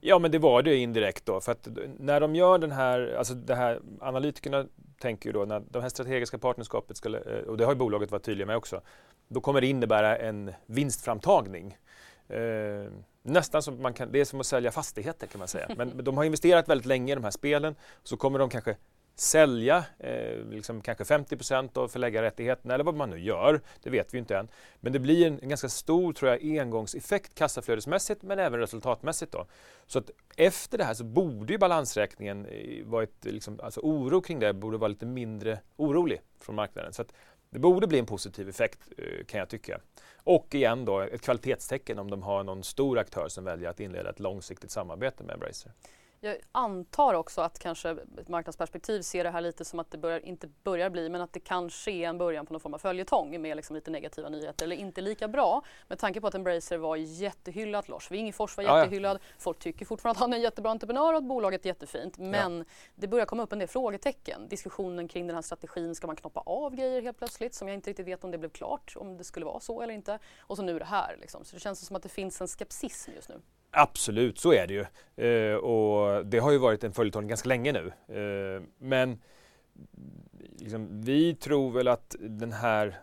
[0.00, 1.40] Ja, men det var det indirekt då.
[1.40, 1.68] För att
[1.98, 4.66] när de gör den här, alltså det här, analytikerna
[4.98, 8.10] tänker ju då när de här strategiska partnerskapet ska, eh, och det har ju bolaget
[8.10, 8.80] varit tydliga med också,
[9.28, 11.76] då kommer det innebära en vinstframtagning.
[12.28, 12.90] Eh,
[13.22, 15.68] nästan som man kan, det är som att sälja fastigheter kan man säga.
[15.76, 17.74] Men de har investerat väldigt länge i de här spelen.
[18.02, 18.76] Så kommer de kanske
[19.16, 23.60] sälja eh, liksom kanske 50% av förläggarrättigheterna eller vad man nu gör.
[23.82, 24.48] Det vet vi inte än.
[24.80, 29.32] Men det blir en, en, ganska stor tror jag, engångseffekt kassaflödesmässigt men även resultatmässigt.
[29.32, 29.46] Då.
[29.86, 34.20] Så att efter det här så borde ju balansräkningen eh, vara ett, liksom, alltså oro
[34.20, 36.92] kring det borde vara lite mindre orolig från marknaden.
[36.92, 37.12] Så att
[37.50, 39.80] det borde bli en positiv effekt eh, kan jag tycka.
[40.24, 44.10] Och igen då ett kvalitetstecken om de har någon stor aktör som väljer att inleda
[44.10, 45.72] ett långsiktigt samarbete med Embracer.
[46.20, 50.26] Jag antar också att kanske ett marknadsperspektiv ser det här lite som att det börjar,
[50.26, 53.42] inte börjar bli, men att det kanske är en början på någon form av följetong
[53.42, 55.62] med liksom lite negativa nyheter eller inte lika bra.
[55.88, 59.34] Med tanke på att Embracer var jättehyllad, Lars Wingefors var jättehyllad, ja, ja.
[59.38, 62.18] folk tycker fortfarande att han är en jättebra entreprenör och att bolaget är jättefint.
[62.18, 62.64] Men ja.
[62.94, 64.48] det börjar komma upp en del frågetecken.
[64.48, 67.90] Diskussionen kring den här strategin, ska man knoppa av grejer helt plötsligt som jag inte
[67.90, 70.18] riktigt vet om det blev klart, om det skulle vara så eller inte.
[70.40, 71.16] Och så nu det här.
[71.20, 71.44] Liksom.
[71.44, 73.40] Så det känns som att det finns en skepsism just nu.
[73.78, 74.84] Absolut, så är det ju.
[75.26, 77.92] Eh, och det har ju varit en följetong ganska länge nu.
[78.08, 79.22] Eh, men
[80.58, 82.98] liksom, vi tror väl att den här,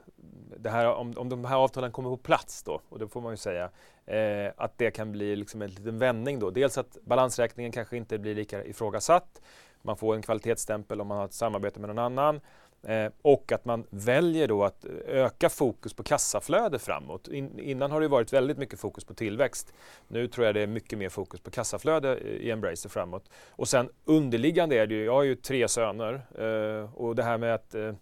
[0.57, 3.33] det här om, om de här avtalen kommer på plats då, och det får man
[3.33, 3.69] ju säga,
[4.05, 6.49] eh, att det kan bli liksom en liten vändning då.
[6.49, 9.41] Dels att balansräkningen kanske inte blir lika ifrågasatt.
[9.81, 12.41] Man får en kvalitetsstämpel om man har ett samarbete med någon annan.
[12.87, 17.27] Eh, och att man väljer då att öka fokus på kassaflöde framåt.
[17.27, 19.73] In, innan har det varit väldigt mycket fokus på tillväxt.
[20.07, 23.29] Nu tror jag det är mycket mer fokus på kassaflöde i Embracer framåt.
[23.49, 27.37] Och sen underliggande är det ju, jag har ju tre söner eh, och det här
[27.37, 27.93] med att eh,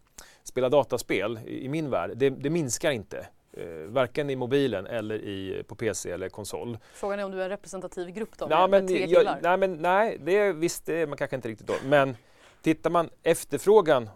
[0.44, 3.28] spela dataspel i, i min värld, det, det minskar inte.
[3.54, 6.78] Eh, varken i mobilen eller i, på PC eller konsol.
[6.94, 8.46] Frågan är om du är en representativ grupp då?
[8.46, 11.68] Nej, men, jag, nej, men, nej, det är, visst det är man kanske inte riktigt
[11.68, 11.74] då.
[11.86, 12.16] Men
[12.62, 14.10] tittar man efterfrågan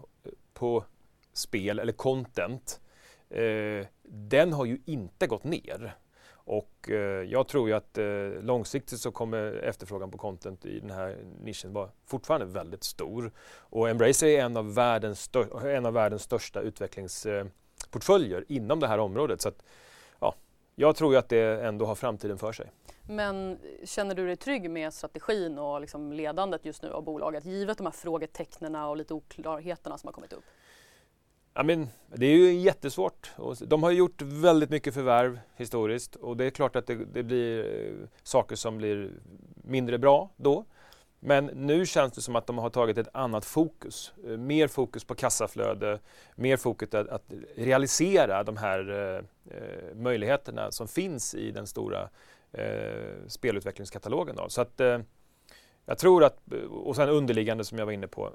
[0.56, 0.84] på
[1.32, 2.80] spel eller content,
[3.30, 5.96] eh, den har ju inte gått ner.
[6.32, 10.90] Och eh, jag tror ju att eh, långsiktigt så kommer efterfrågan på content i den
[10.90, 13.32] här nischen vara fortfarande väldigt stor.
[13.58, 15.30] Och Embracer är en av världens,
[15.64, 19.40] en av världens största utvecklingsportföljer inom det här området.
[19.40, 19.62] Så att,
[20.20, 20.34] ja,
[20.74, 22.70] jag tror ju att det ändå har framtiden för sig.
[23.08, 27.78] Men känner du dig trygg med strategin och liksom ledandet just nu av bolaget givet
[27.78, 30.44] de här frågetecknen och lite oklarheterna som har kommit upp?
[31.60, 33.32] I mean, det är ju jättesvårt.
[33.60, 37.64] De har gjort väldigt mycket förvärv historiskt och det är klart att det, det blir
[37.64, 39.10] eh, saker som blir
[39.64, 40.64] mindre bra då.
[41.20, 44.12] Men nu känns det som att de har tagit ett annat fokus.
[44.26, 45.98] Eh, mer fokus på kassaflöde,
[46.34, 49.24] mer fokus att, att realisera de här eh,
[49.56, 52.08] eh möjligheterna som finns i den stora eh,
[52.56, 54.36] Eh, spelutvecklingskatalogen.
[54.36, 54.48] Då.
[54.48, 54.98] Så att, eh,
[55.84, 56.38] jag tror att,
[56.70, 58.32] och sen underliggande som jag var inne på,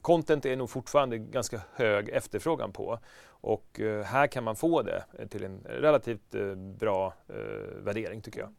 [0.00, 5.04] content är nog fortfarande ganska hög efterfrågan på och eh, här kan man få det
[5.28, 7.14] till en relativt eh, bra
[7.76, 8.54] värdering tycker jag.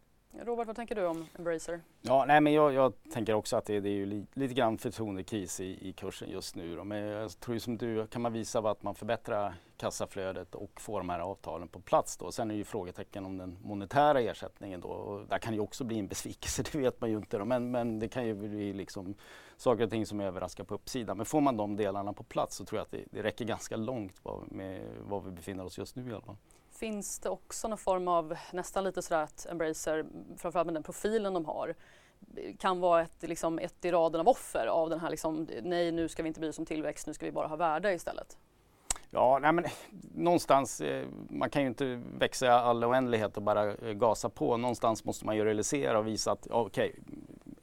[0.46, 1.82] Robert, vad tänker du om Embracer?
[2.02, 4.78] Ja, nej, men jag, jag tänker också att det, det är ju li, lite grann
[4.78, 6.76] förtroendekris i, i kursen just nu.
[6.76, 6.84] Då.
[6.84, 11.00] Men jag tror ju som du, kan man visa att man förbättrar kassaflödet och får
[11.00, 12.32] de här avtalen på plats då.
[12.32, 14.88] Sen är ju frågetecken om den monetära ersättningen då.
[14.88, 17.38] Och där kan det ju också bli en besvikelse, det vet man ju inte.
[17.38, 17.46] Då.
[17.46, 19.16] Men, men det kan ju bli liksom
[19.58, 21.18] saker och ting som överraskar på uppsidan.
[21.18, 23.76] Men får man de delarna på plats så tror jag att det, det räcker ganska
[23.76, 26.38] långt med var vi befinner oss just nu i alla fall.
[26.80, 30.06] Finns det också någon form av, nästan lite sådär att Embracer,
[30.38, 31.76] framförallt med den profilen de har,
[32.60, 36.10] kan vara ett, liksom, ett i raden av offer av den här liksom, nej nu
[36.10, 38.38] ska vi inte bry oss om tillväxt, nu ska vi bara ha värde istället?
[39.10, 39.66] Ja, nej men
[40.16, 44.58] någonstans, eh, man kan ju inte växa i all oändlighet och bara eh, gasa på.
[44.58, 47.16] Någonstans måste man ju realisera och visa att okej, okay,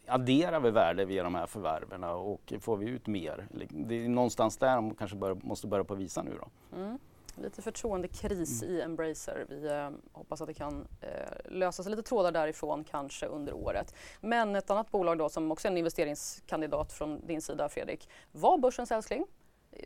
[0.06, 3.46] adderar vi värde via de här förvärven och får vi ut mer?
[3.68, 6.76] Det är någonstans där de kanske bör, måste börja på visa nu då.
[6.76, 6.98] Mm.
[7.36, 8.74] Lite förtroendekris mm.
[8.74, 9.46] i Embracer.
[9.48, 11.08] Vi eh, hoppas att det kan eh,
[11.44, 13.94] lösa sig lite trådar därifrån kanske under året.
[14.20, 18.08] Men ett annat bolag då som också är en investeringskandidat från din sida Fredrik.
[18.32, 19.26] Var börsens älskling?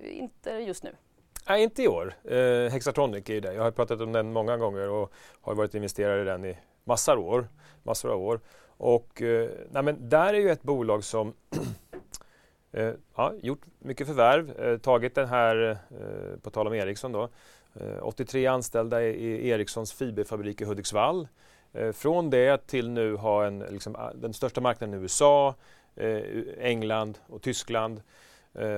[0.03, 0.95] Inte just nu.
[1.49, 2.15] Nej, inte i år.
[2.25, 3.55] Eh, Hexatronic är ju det.
[3.55, 7.13] Jag har pratat om den många gånger och har varit investerare i den i massor
[7.13, 7.49] av år.
[7.83, 8.41] Massor av år.
[8.79, 11.35] Och eh, nej, men där är ju ett bolag som
[12.73, 17.29] eh, ja, gjort mycket förvärv, eh, tagit den här, eh, på tal om Ericsson då,
[17.75, 21.29] eh, 83 anställda i Ericssons fiberfabrik i Hudiksvall.
[21.73, 25.55] Eh, från det till nu ha en, liksom, den största marknaden i USA,
[25.97, 26.23] eh,
[26.59, 28.03] England och Tyskland.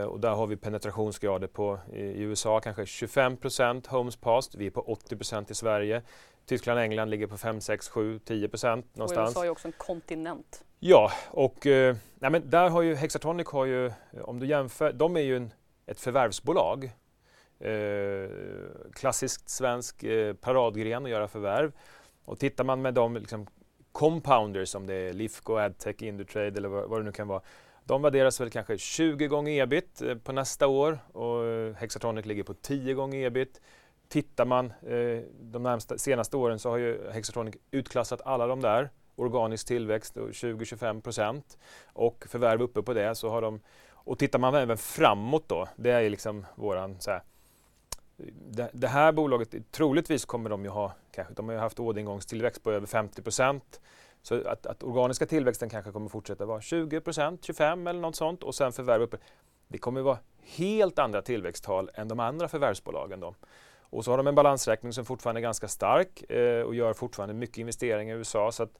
[0.09, 4.59] och där har vi penetrationsgrader på i USA kanske 25 procent, Homes passed.
[4.59, 6.03] Vi är på 80 procent i Sverige.
[6.51, 9.36] Tyskland och England ligger på 5, 6, 7, 10 procent någonstans.
[9.36, 10.64] Och USA är också en kontinent.
[10.78, 13.92] Ja, och eh, nej, men där har ju Hexatronic, har ju,
[14.22, 15.53] om du jämför, de är ju en,
[15.86, 16.84] ett förvärvsbolag.
[17.59, 18.30] Eh,
[18.92, 21.72] klassiskt svensk eh, paradgren att göra förvärv.
[22.24, 23.46] Och tittar man med de liksom,
[23.92, 27.42] compounders som det är Lifco, Adtech, Indutrade eller vad, vad det nu kan vara.
[27.84, 32.42] De värderas väl kanske 20 gånger ebit eh, på nästa år och eh, Hexatronic ligger
[32.42, 33.61] på 10 gånger ebit.
[34.11, 38.90] Tittar man eh, de närmsta, senaste åren så har ju Hexatronic utklassat alla de där.
[39.16, 43.61] Organisk tillväxt 20-25 procent och förvärv uppe på det så har de
[44.04, 47.22] och tittar man även framåt då, det är liksom våran så här,
[48.50, 52.62] det, det, här bolaget, troligtvis kommer de ju ha, kanske, de har ju haft orderingångstillväxt
[52.62, 53.80] på över 50 procent.
[54.22, 58.42] Så att, att, organiska tillväxten kanske kommer fortsätta vara 20 procent, 25 eller något sånt
[58.42, 59.16] och sen förvärv uppe.
[59.68, 63.20] Det kommer vara helt andra tillväxttal än de andra förvärvsbolagen.
[63.20, 63.34] Då.
[63.91, 67.34] Och så har de en balansräkning som fortfarande är ganska stark eh, och gör fortfarande
[67.34, 68.53] mycket investeringar i USA.
[68.53, 68.72] Så att,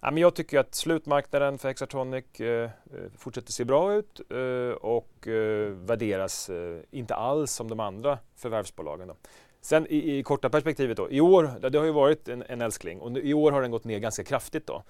[0.00, 2.70] ja, men jag tycker att slutmarknaden för Hexatronic eh, eh,
[3.18, 9.08] fortsätter se bra ut eh, och eh, värderas eh, inte alls som de andra förvärvsbolagen.
[9.08, 9.16] Då.
[9.60, 13.00] Sen i, i, korta perspektivet då, i år, det har ju varit en, en älskling
[13.00, 14.82] och i år har den gått ner ganska kraftigt då.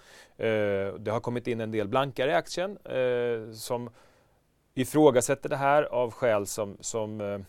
[0.44, 3.90] Eh, det har kommit in en del blankare i aktien eh, som
[4.74, 7.44] ifrågasätter det här av skäl som, som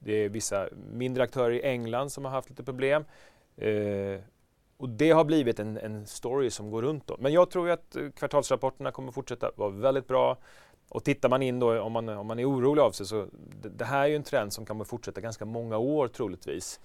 [0.00, 3.04] det är vissa mindre aktörer i England som har haft lite problem.
[3.56, 4.20] Eh,
[4.76, 7.06] och det har blivit en, en, story som går runt.
[7.06, 7.16] Då.
[7.18, 10.36] Men jag tror att eh, kvartalsrapporterna kommer fortsätta vara väldigt bra.
[10.88, 13.26] och tittar man in då, om man, om man är orolig av sig, så
[13.62, 16.80] det, det här är ju en trend som kommer fortsätta ganska många år troligtvis.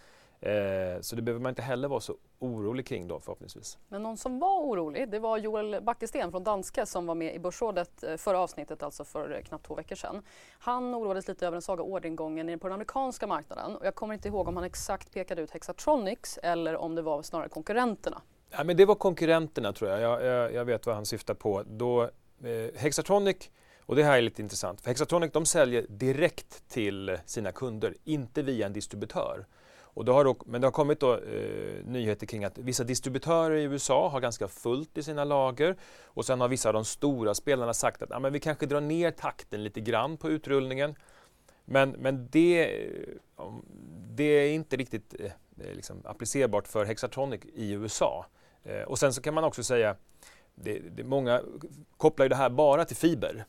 [0.45, 3.77] Eh, så det behöver man inte heller vara så orolig kring då förhoppningsvis.
[3.87, 7.39] Men någon som var orolig, det var Joel Backesten från Danske som var med i
[7.39, 10.21] Börsrådet eh, förra avsnittet, alltså för eh, knappt två veckor sedan.
[10.59, 14.27] Han oroades lite över den svaga orderingången på den amerikanska marknaden och jag kommer inte
[14.27, 18.21] ihåg om han exakt pekade ut Hexatronics eller om det var snarare konkurrenterna.
[18.49, 20.01] Ja, men det var konkurrenterna tror jag.
[20.01, 21.63] Jag, jag, jag vet vad han syftar på.
[21.63, 22.09] Då, eh,
[22.75, 27.95] Hexatronic och det här är lite intressant, för Hexatronic de säljer direkt till sina kunder,
[28.03, 29.45] inte via en distributör.
[29.95, 33.55] Och det har då, men det har kommit då, eh, nyheter kring att vissa distributörer
[33.55, 37.35] i USA har ganska fullt i sina lager och sen har vissa av de stora
[37.35, 40.95] spelarna sagt att ah, men vi kanske drar ner takten lite grann på utrullningen.
[41.65, 43.45] Men, men det, eh,
[44.15, 48.25] det är inte riktigt eh, eh liksom applicerbart för Hexatronic i USA.
[48.63, 49.95] Eh, och sen så kan man också säga,
[50.55, 51.41] det, det, många
[51.97, 53.45] kopplar ju det här bara till fiber.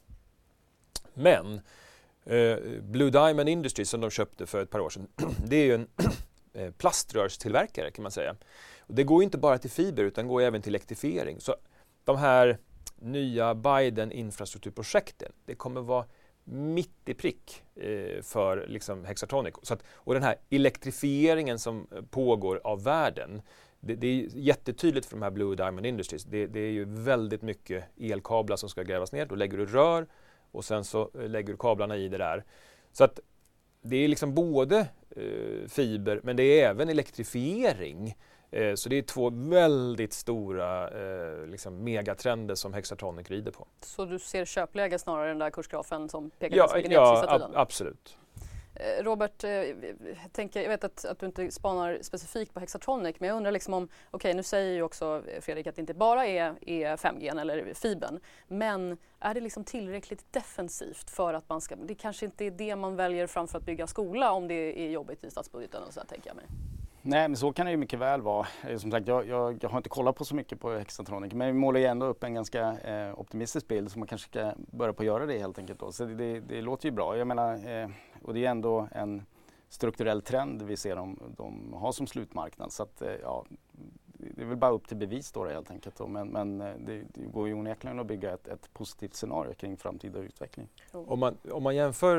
[1.14, 1.60] Men
[2.24, 5.08] eh, Blue Diamond Industries som de köpte för ett par år sedan,
[5.46, 5.88] det är ju en
[6.56, 8.36] Eh, plaströrstillverkare kan man säga.
[8.78, 11.40] Och det går inte bara till fiber utan går även till elektrifiering.
[11.40, 11.56] Så
[12.04, 12.58] de här
[12.96, 16.04] nya Biden-infrastrukturprojekten, det kommer vara
[16.44, 19.54] mitt i prick eh, för liksom Hexatronic.
[19.62, 23.42] Så att, och den här elektrifieringen som eh, pågår av världen,
[23.80, 26.24] det, det, är jättetydligt för de här Blue Diamond Industries.
[26.24, 29.26] Det, det, är ju väldigt mycket elkablar som ska grävas ner.
[29.26, 30.06] Då lägger du rör
[30.50, 32.44] och sen så eh, lägger du kablarna i det där.
[32.92, 33.20] Så att
[33.82, 34.88] det är liksom både
[35.68, 38.14] fiber men det är även elektrifiering.
[38.50, 43.66] Eh, så det är två väldigt stora eh, liksom megatrender som Hexatronic rider på.
[43.80, 47.16] Så du ser köpläge snarare än den där kursgrafen som pekar ja, så mycket ja,
[47.16, 47.50] sista tiden?
[47.54, 48.18] Ja, absolut.
[48.80, 53.16] Eh, Robert, eh, jag, tänker, jag vet att, att, du inte spanar specifikt på Hexatronic
[53.18, 55.94] men jag undrar liksom om, okej okay, nu säger ju också Fredrik att det inte
[55.94, 61.60] bara är, är 5G eller fibern men är det liksom tillräckligt defensivt för att man
[61.60, 64.90] ska, det kanske inte är det man väljer framför att bygga skola om det är
[64.90, 66.46] jobbigt i statsbudgeten och så där, tänker jag mig.
[67.08, 68.46] Nej, men så kan det ju mycket väl vara.
[68.68, 71.46] Eh, som sagt, jag, jag, jag har inte kollat på så mycket på Hexatronic men
[71.46, 74.92] vi målar ju ändå upp en ganska eh, optimistisk bild så man kanske ska börja
[74.92, 75.80] på att göra det helt enkelt.
[75.80, 75.92] Då.
[75.92, 77.16] Så det, det, det låter ju bra.
[77.16, 77.88] Jag menar, eh,
[78.26, 79.22] och det är ändå en
[79.68, 82.72] strukturell trend vi ser dem, de har som slutmarknad.
[82.72, 83.44] Så att, eh, ja,
[84.12, 85.96] det är väl bara upp till bevis då helt enkelt.
[85.96, 86.06] Då.
[86.06, 89.76] Men, men eh, det, det går ju onekligen att bygga ett, ett positivt scenario kring
[89.76, 90.68] framtida utveckling.
[90.92, 92.18] Om man, om man jämför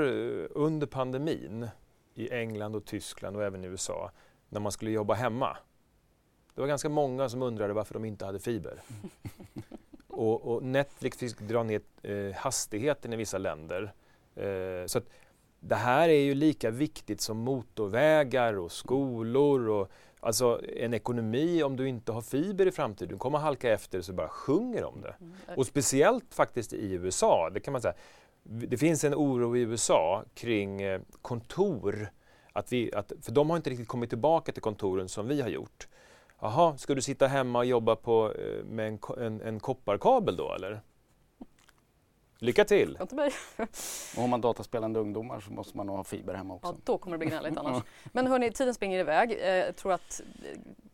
[0.52, 1.68] under pandemin
[2.14, 4.12] i England och Tyskland och även i USA
[4.50, 5.58] när man skulle jobba hemma.
[6.56, 8.82] Det var ganska många som undrade varför de inte hade fiber.
[10.08, 13.94] och, och, Netflix fick dra ner eh, hastigheten i vissa länder.
[14.36, 15.02] Eh, så
[15.68, 21.76] det här är ju lika viktigt som motorvägar och skolor och alltså en ekonomi om
[21.76, 23.14] du inte har fiber i framtiden.
[23.14, 25.16] Du kommer halka efter så bara sjunger om det.
[25.22, 25.34] Mm.
[25.58, 27.94] Och speciellt faktiskt i USA, det kan man säga.
[28.44, 32.10] Det finns en oro i USA kring eh, kontor
[32.54, 35.50] att vi, att, för de har inte riktigt kommit tillbaka till kontoren som vi har
[35.50, 35.88] gjort.
[36.40, 40.54] Jaha, ska du sitta hemma och jobba på, eh, med en, en, en kopparkabel då
[40.54, 40.82] eller?
[42.40, 42.98] Lycka till!
[43.02, 43.32] Inte mig.
[44.16, 46.72] och har man dataspelande ungdomar så måste man nog ha fiber hemma också.
[46.72, 47.84] Ja, då kommer det bli gnälligt annars.
[48.12, 49.32] Men hörni, tiden springer iväg.
[49.32, 50.22] Eh, jag tror att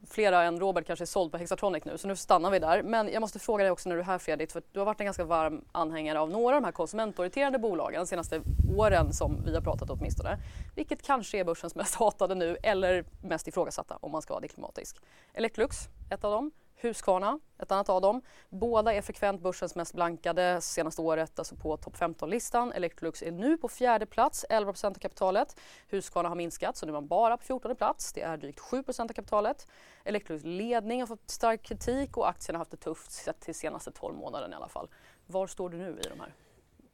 [0.09, 2.83] flera än Robert kanske är såld på Hexatronic nu så nu stannar vi där.
[2.83, 4.99] Men jag måste fråga dig också när du är här Fredrik för du har varit
[4.99, 8.41] en ganska varm anhängare av några av de här konsumentorienterade bolagen de senaste
[8.77, 10.37] åren som vi har pratat åtminstone.
[10.75, 14.97] Vilket kanske är börsens mest hatade nu eller mest ifrågasatta om man ska vara diplomatisk.
[15.33, 15.77] Electrolux,
[16.09, 16.51] ett av dem.
[16.83, 18.21] Husqvarna, ett annat av dem.
[18.49, 22.71] Båda är frekvent börsens mest blankade senaste året, alltså på topp 15-listan.
[22.71, 25.59] Electrolux är nu på fjärde plats, 11% av kapitalet.
[25.87, 28.13] Husqvarna har minskat, så nu är man bara på 14 plats.
[28.13, 29.67] Det är drygt 7% av kapitalet.
[30.03, 33.91] Electrolux ledning har fått stark kritik och aktien har haft det tufft sett till senaste
[33.91, 34.87] 12 månaderna i alla fall.
[35.25, 36.33] Var står du nu i de här?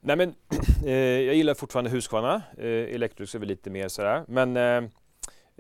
[0.02, 0.36] Nej, men,
[0.86, 2.42] eh, jag gillar fortfarande Husqvarna.
[2.58, 4.24] Eh, Electrolux är väl lite mer sådär.
[4.28, 4.90] Men eh,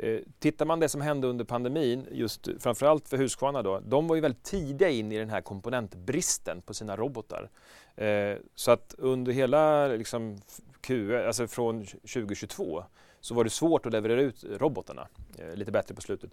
[0.02, 4.16] Eh, tittar man det som hände under pandemin, just framförallt för Husqvarna då, de var
[4.16, 7.50] ju väldigt tidiga in i den här komponentbristen på sina robotar.
[7.95, 10.38] Eh, så att under hela liksom,
[10.82, 12.84] Q, alltså från 2022
[13.20, 16.32] så var det svårt att leverera ut robotarna, eh, lite bättre på slutet.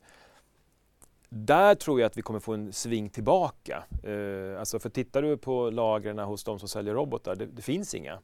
[1.29, 3.85] Där tror jag att vi kommer få en sving tillbaka.
[4.03, 7.95] Eh, alltså för tittar du på lagren hos de som säljer robotar, det, det finns
[7.95, 8.19] inga.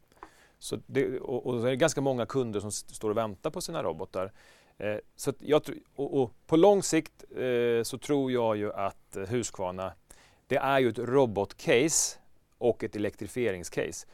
[0.59, 3.83] Så det, och, och det är ganska många kunder som står och väntar på sina
[3.83, 4.33] robotar.
[4.83, 5.63] Eh, så jag,
[5.95, 9.93] och, och på lång sikt eh, så tror jag ju att eh, Husqvarna,
[10.47, 12.19] det är ju ett robotcase
[12.59, 14.07] och ett elektrifieringscase.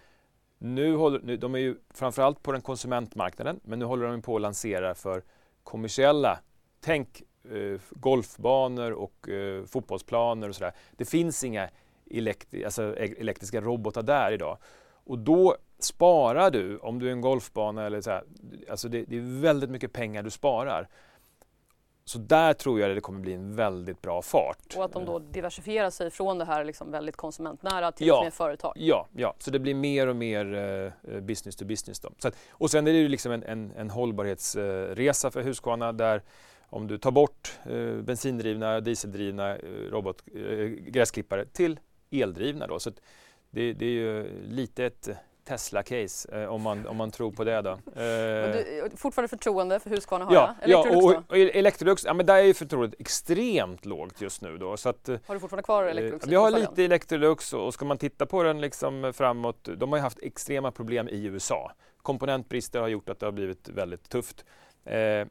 [0.58, 4.36] Nu håller, nu, de är ju framförallt på den konsumentmarknaden, men nu håller de på
[4.36, 5.22] att lansera för
[5.62, 6.40] kommersiella,
[6.80, 10.72] tänk eh, golfbanor och eh, fotbollsplaner och sådär.
[10.96, 11.68] Det finns inga
[12.10, 14.58] elektri alltså, e-, elektriska robotar där idag.
[15.04, 18.24] Och då sparar du, om du är en golfbana eller så här,
[18.70, 20.88] alltså det, det är väldigt mycket pengar du sparar.
[22.04, 24.74] Så där tror jag det kommer bli en väldigt bra fart.
[24.76, 28.30] Och att de då diversifierar sig från det här liksom väldigt konsumentnära till ja, mer
[28.30, 28.72] företag.
[28.76, 32.00] Ja, ja, så det blir mer och mer uh, business to business.
[32.00, 32.10] Då.
[32.24, 36.22] Att, och sen är det ju liksom en, en, en hållbarhetsresa för Husqvarna där
[36.68, 39.56] om du tar bort uh, bensindrivna, dieseldrivna
[39.90, 40.24] robot,
[40.78, 42.78] gräsklippare till eldrivna då.
[42.78, 42.90] Så
[43.50, 45.08] det, det är ju lite ett
[45.48, 47.62] Tesla-case eh, om, man, om man tror på det.
[47.62, 47.70] Då.
[47.98, 50.70] Eh, du, fortfarande förtroende för Husqvarna har ja, jag.
[50.70, 54.58] Electrolux ja, och, och Electrolux, ja men där är ju förtroendet extremt lågt just nu
[54.58, 54.76] då.
[54.76, 56.26] Så att, har du fortfarande kvar eh, Electrolux?
[56.26, 60.02] vi har lite Electrolux och ska man titta på den liksom framåt, de har ju
[60.02, 61.72] haft extrema problem i USA.
[62.02, 64.44] Komponentbrister har gjort att det har blivit väldigt tufft.
[64.84, 65.26] Eh,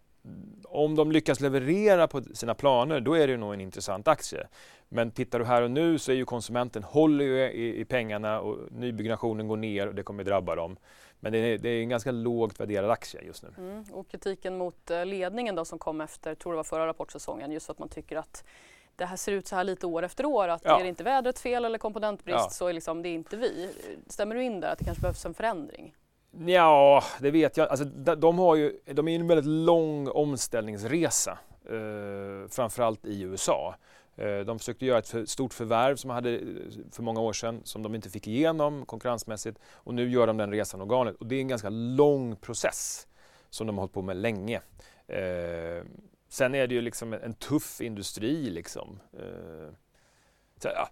[0.64, 4.48] om de lyckas leverera på sina planer, då är det nog en intressant aktie.
[4.90, 8.40] Men tittar du här och nu så är ju konsumenten håller ju i, i pengarna
[8.40, 10.78] och nybyggnationen går ner och det kommer drabba dem.
[11.20, 13.50] Men det är, det är en ganska lågt värderad aktie just nu.
[13.58, 13.84] Mm.
[13.92, 17.70] Och kritiken mot eh, ledningen då som kom efter, tror det var förra rapportsäsongen, just
[17.70, 18.44] att man tycker att
[18.96, 20.80] det här ser ut så här lite år efter år att ja.
[20.80, 22.50] är det inte vädrets fel eller komponentbrist ja.
[22.50, 23.70] så är liksom, det är inte vi.
[24.08, 25.96] Stämmer du in där att det kanske behövs en förändring?
[26.32, 27.70] Ja, det vet jag.
[27.70, 33.76] Alltså, de, har ju, de är en väldigt lång omställningsresa, eh, framförallt i USA.
[34.16, 36.42] Eh, de försökte göra ett för stort förvärv som de hade eh,
[36.92, 40.52] för många år sedan som de inte fick igenom konkurrensmässigt och nu gör de den
[40.52, 41.22] resan organiskt.
[41.22, 43.08] Och det är en ganska lång process
[43.50, 44.62] som de har hållit på med länge.
[45.08, 45.84] Eh,
[46.30, 49.00] sen är det ju liksom en, tuff industri liksom.
[49.14, 49.74] Eh,
[50.58, 50.90] så, ja,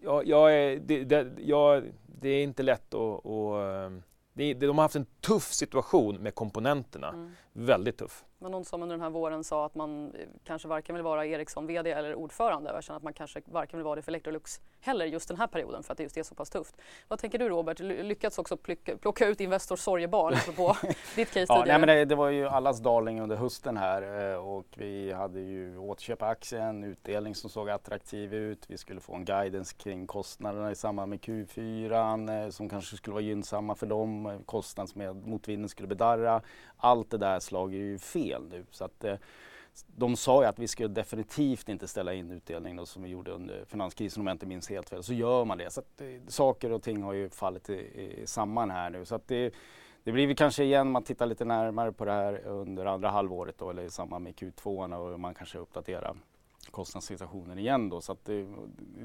[0.00, 3.98] jag, jag är, det, det, jag, det, är inte lätt att, att eh,
[4.36, 7.08] eh, de har haft en tuff situation med komponenterna.
[7.08, 7.30] Mm.
[7.52, 8.24] Väldigt tuff.
[8.42, 11.26] Var någon som under den här våren sa att man eh, kanske varken vill vara
[11.26, 12.70] Ericsson VD eller ordförande.
[12.74, 15.46] Jag känner att man kanske varken vill vara det för Electrolux heller just den här
[15.46, 16.76] perioden för att det just är så pass tufft.
[17.08, 17.80] Vad tänker du Robert?
[17.80, 20.76] Lyckats också plocka, plocka ut Investors sorgebarn på
[21.16, 24.36] ditt case ja, nej, men det, det, var ju allas darling under hösten här eh,
[24.36, 28.64] och vi hade ju återköpa aktien, utdelning som såg attraktiv ut.
[28.68, 33.14] Vi skulle få en guidance kring kostnaderna i samband med Q4 eh, som kanske skulle
[33.14, 34.42] vara gynnsamma för dem.
[34.46, 36.42] Kostnadsmotvinden skulle bedarra.
[36.76, 38.64] Allt det där slager ju fel nu.
[38.70, 39.16] Så att, eh,
[39.86, 43.30] de sa ju att vi skulle definitivt inte ställa in utdelningen då, som vi gjorde
[43.30, 45.02] under finanskrisen om jag inte minns helt fel.
[45.02, 45.70] Så gör man det.
[45.70, 47.72] Så att, eh, saker och ting har ju fallit i,
[48.22, 49.04] i samman här nu.
[49.04, 49.54] Så att det,
[50.04, 53.58] det blir vi kanske igen, man tittar lite närmare på det här under andra halvåret
[53.58, 56.14] då, eller i samband med Q2 och man kanske uppdaterar
[56.72, 58.00] kostnadssituationen igen då.
[58.00, 58.46] Så det,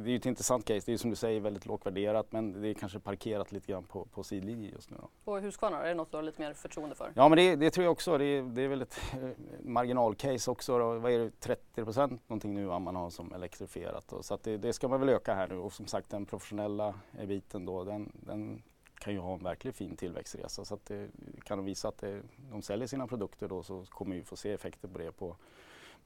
[0.03, 0.82] det, är ett intressant case.
[0.86, 3.84] Det är som du säger väldigt lågt värderat men det är kanske parkerat lite grann
[3.84, 4.97] på, på sidlinjen just nu.
[4.99, 5.32] Då.
[5.32, 7.11] Och Husqvarna, är det något du har lite mer förtroende för?
[7.15, 8.18] Ja men det, det tror jag också.
[8.18, 9.30] Det, det är väl ett eh,
[9.61, 10.80] marginalcase också.
[10.80, 10.99] Då.
[10.99, 14.07] Vad är det, 30 procent någonting nu man har som elektrifierat.
[14.07, 14.24] Då.
[14.24, 16.93] Så det, det, ska man väl öka här nu och som sagt den professionella
[17.28, 18.63] biten då den, den
[18.99, 20.65] kan ju ha en verkligt fin tillväxtresa.
[20.65, 21.09] Så att det,
[21.43, 24.51] kan de visa att det, de säljer sina produkter då så kommer vi få se
[24.51, 25.36] effekter på det på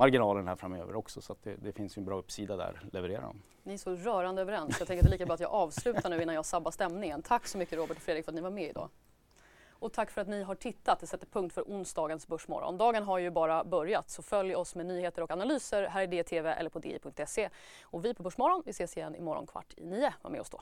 [0.01, 3.21] marginalen här framöver också så att det, det finns ju en bra uppsida där, levererar
[3.21, 3.41] de.
[3.63, 4.75] Ni är så rörande överens.
[4.79, 7.21] Jag tänker att det är lika bra att jag avslutar nu innan jag sabbar stämningen.
[7.21, 8.89] Tack så mycket Robert och Fredrik för att ni var med idag.
[9.71, 10.99] Och tack för att ni har tittat.
[10.99, 12.77] Det sätter punkt för onsdagens Börsmorgon.
[12.77, 16.49] Dagen har ju bara börjat så följ oss med nyheter och analyser här i DTV
[16.49, 17.49] eller på di.se.
[17.83, 20.13] Och vi på Börsmorgon, vi ses igen imorgon kvart i nio.
[20.21, 20.61] Var med oss då.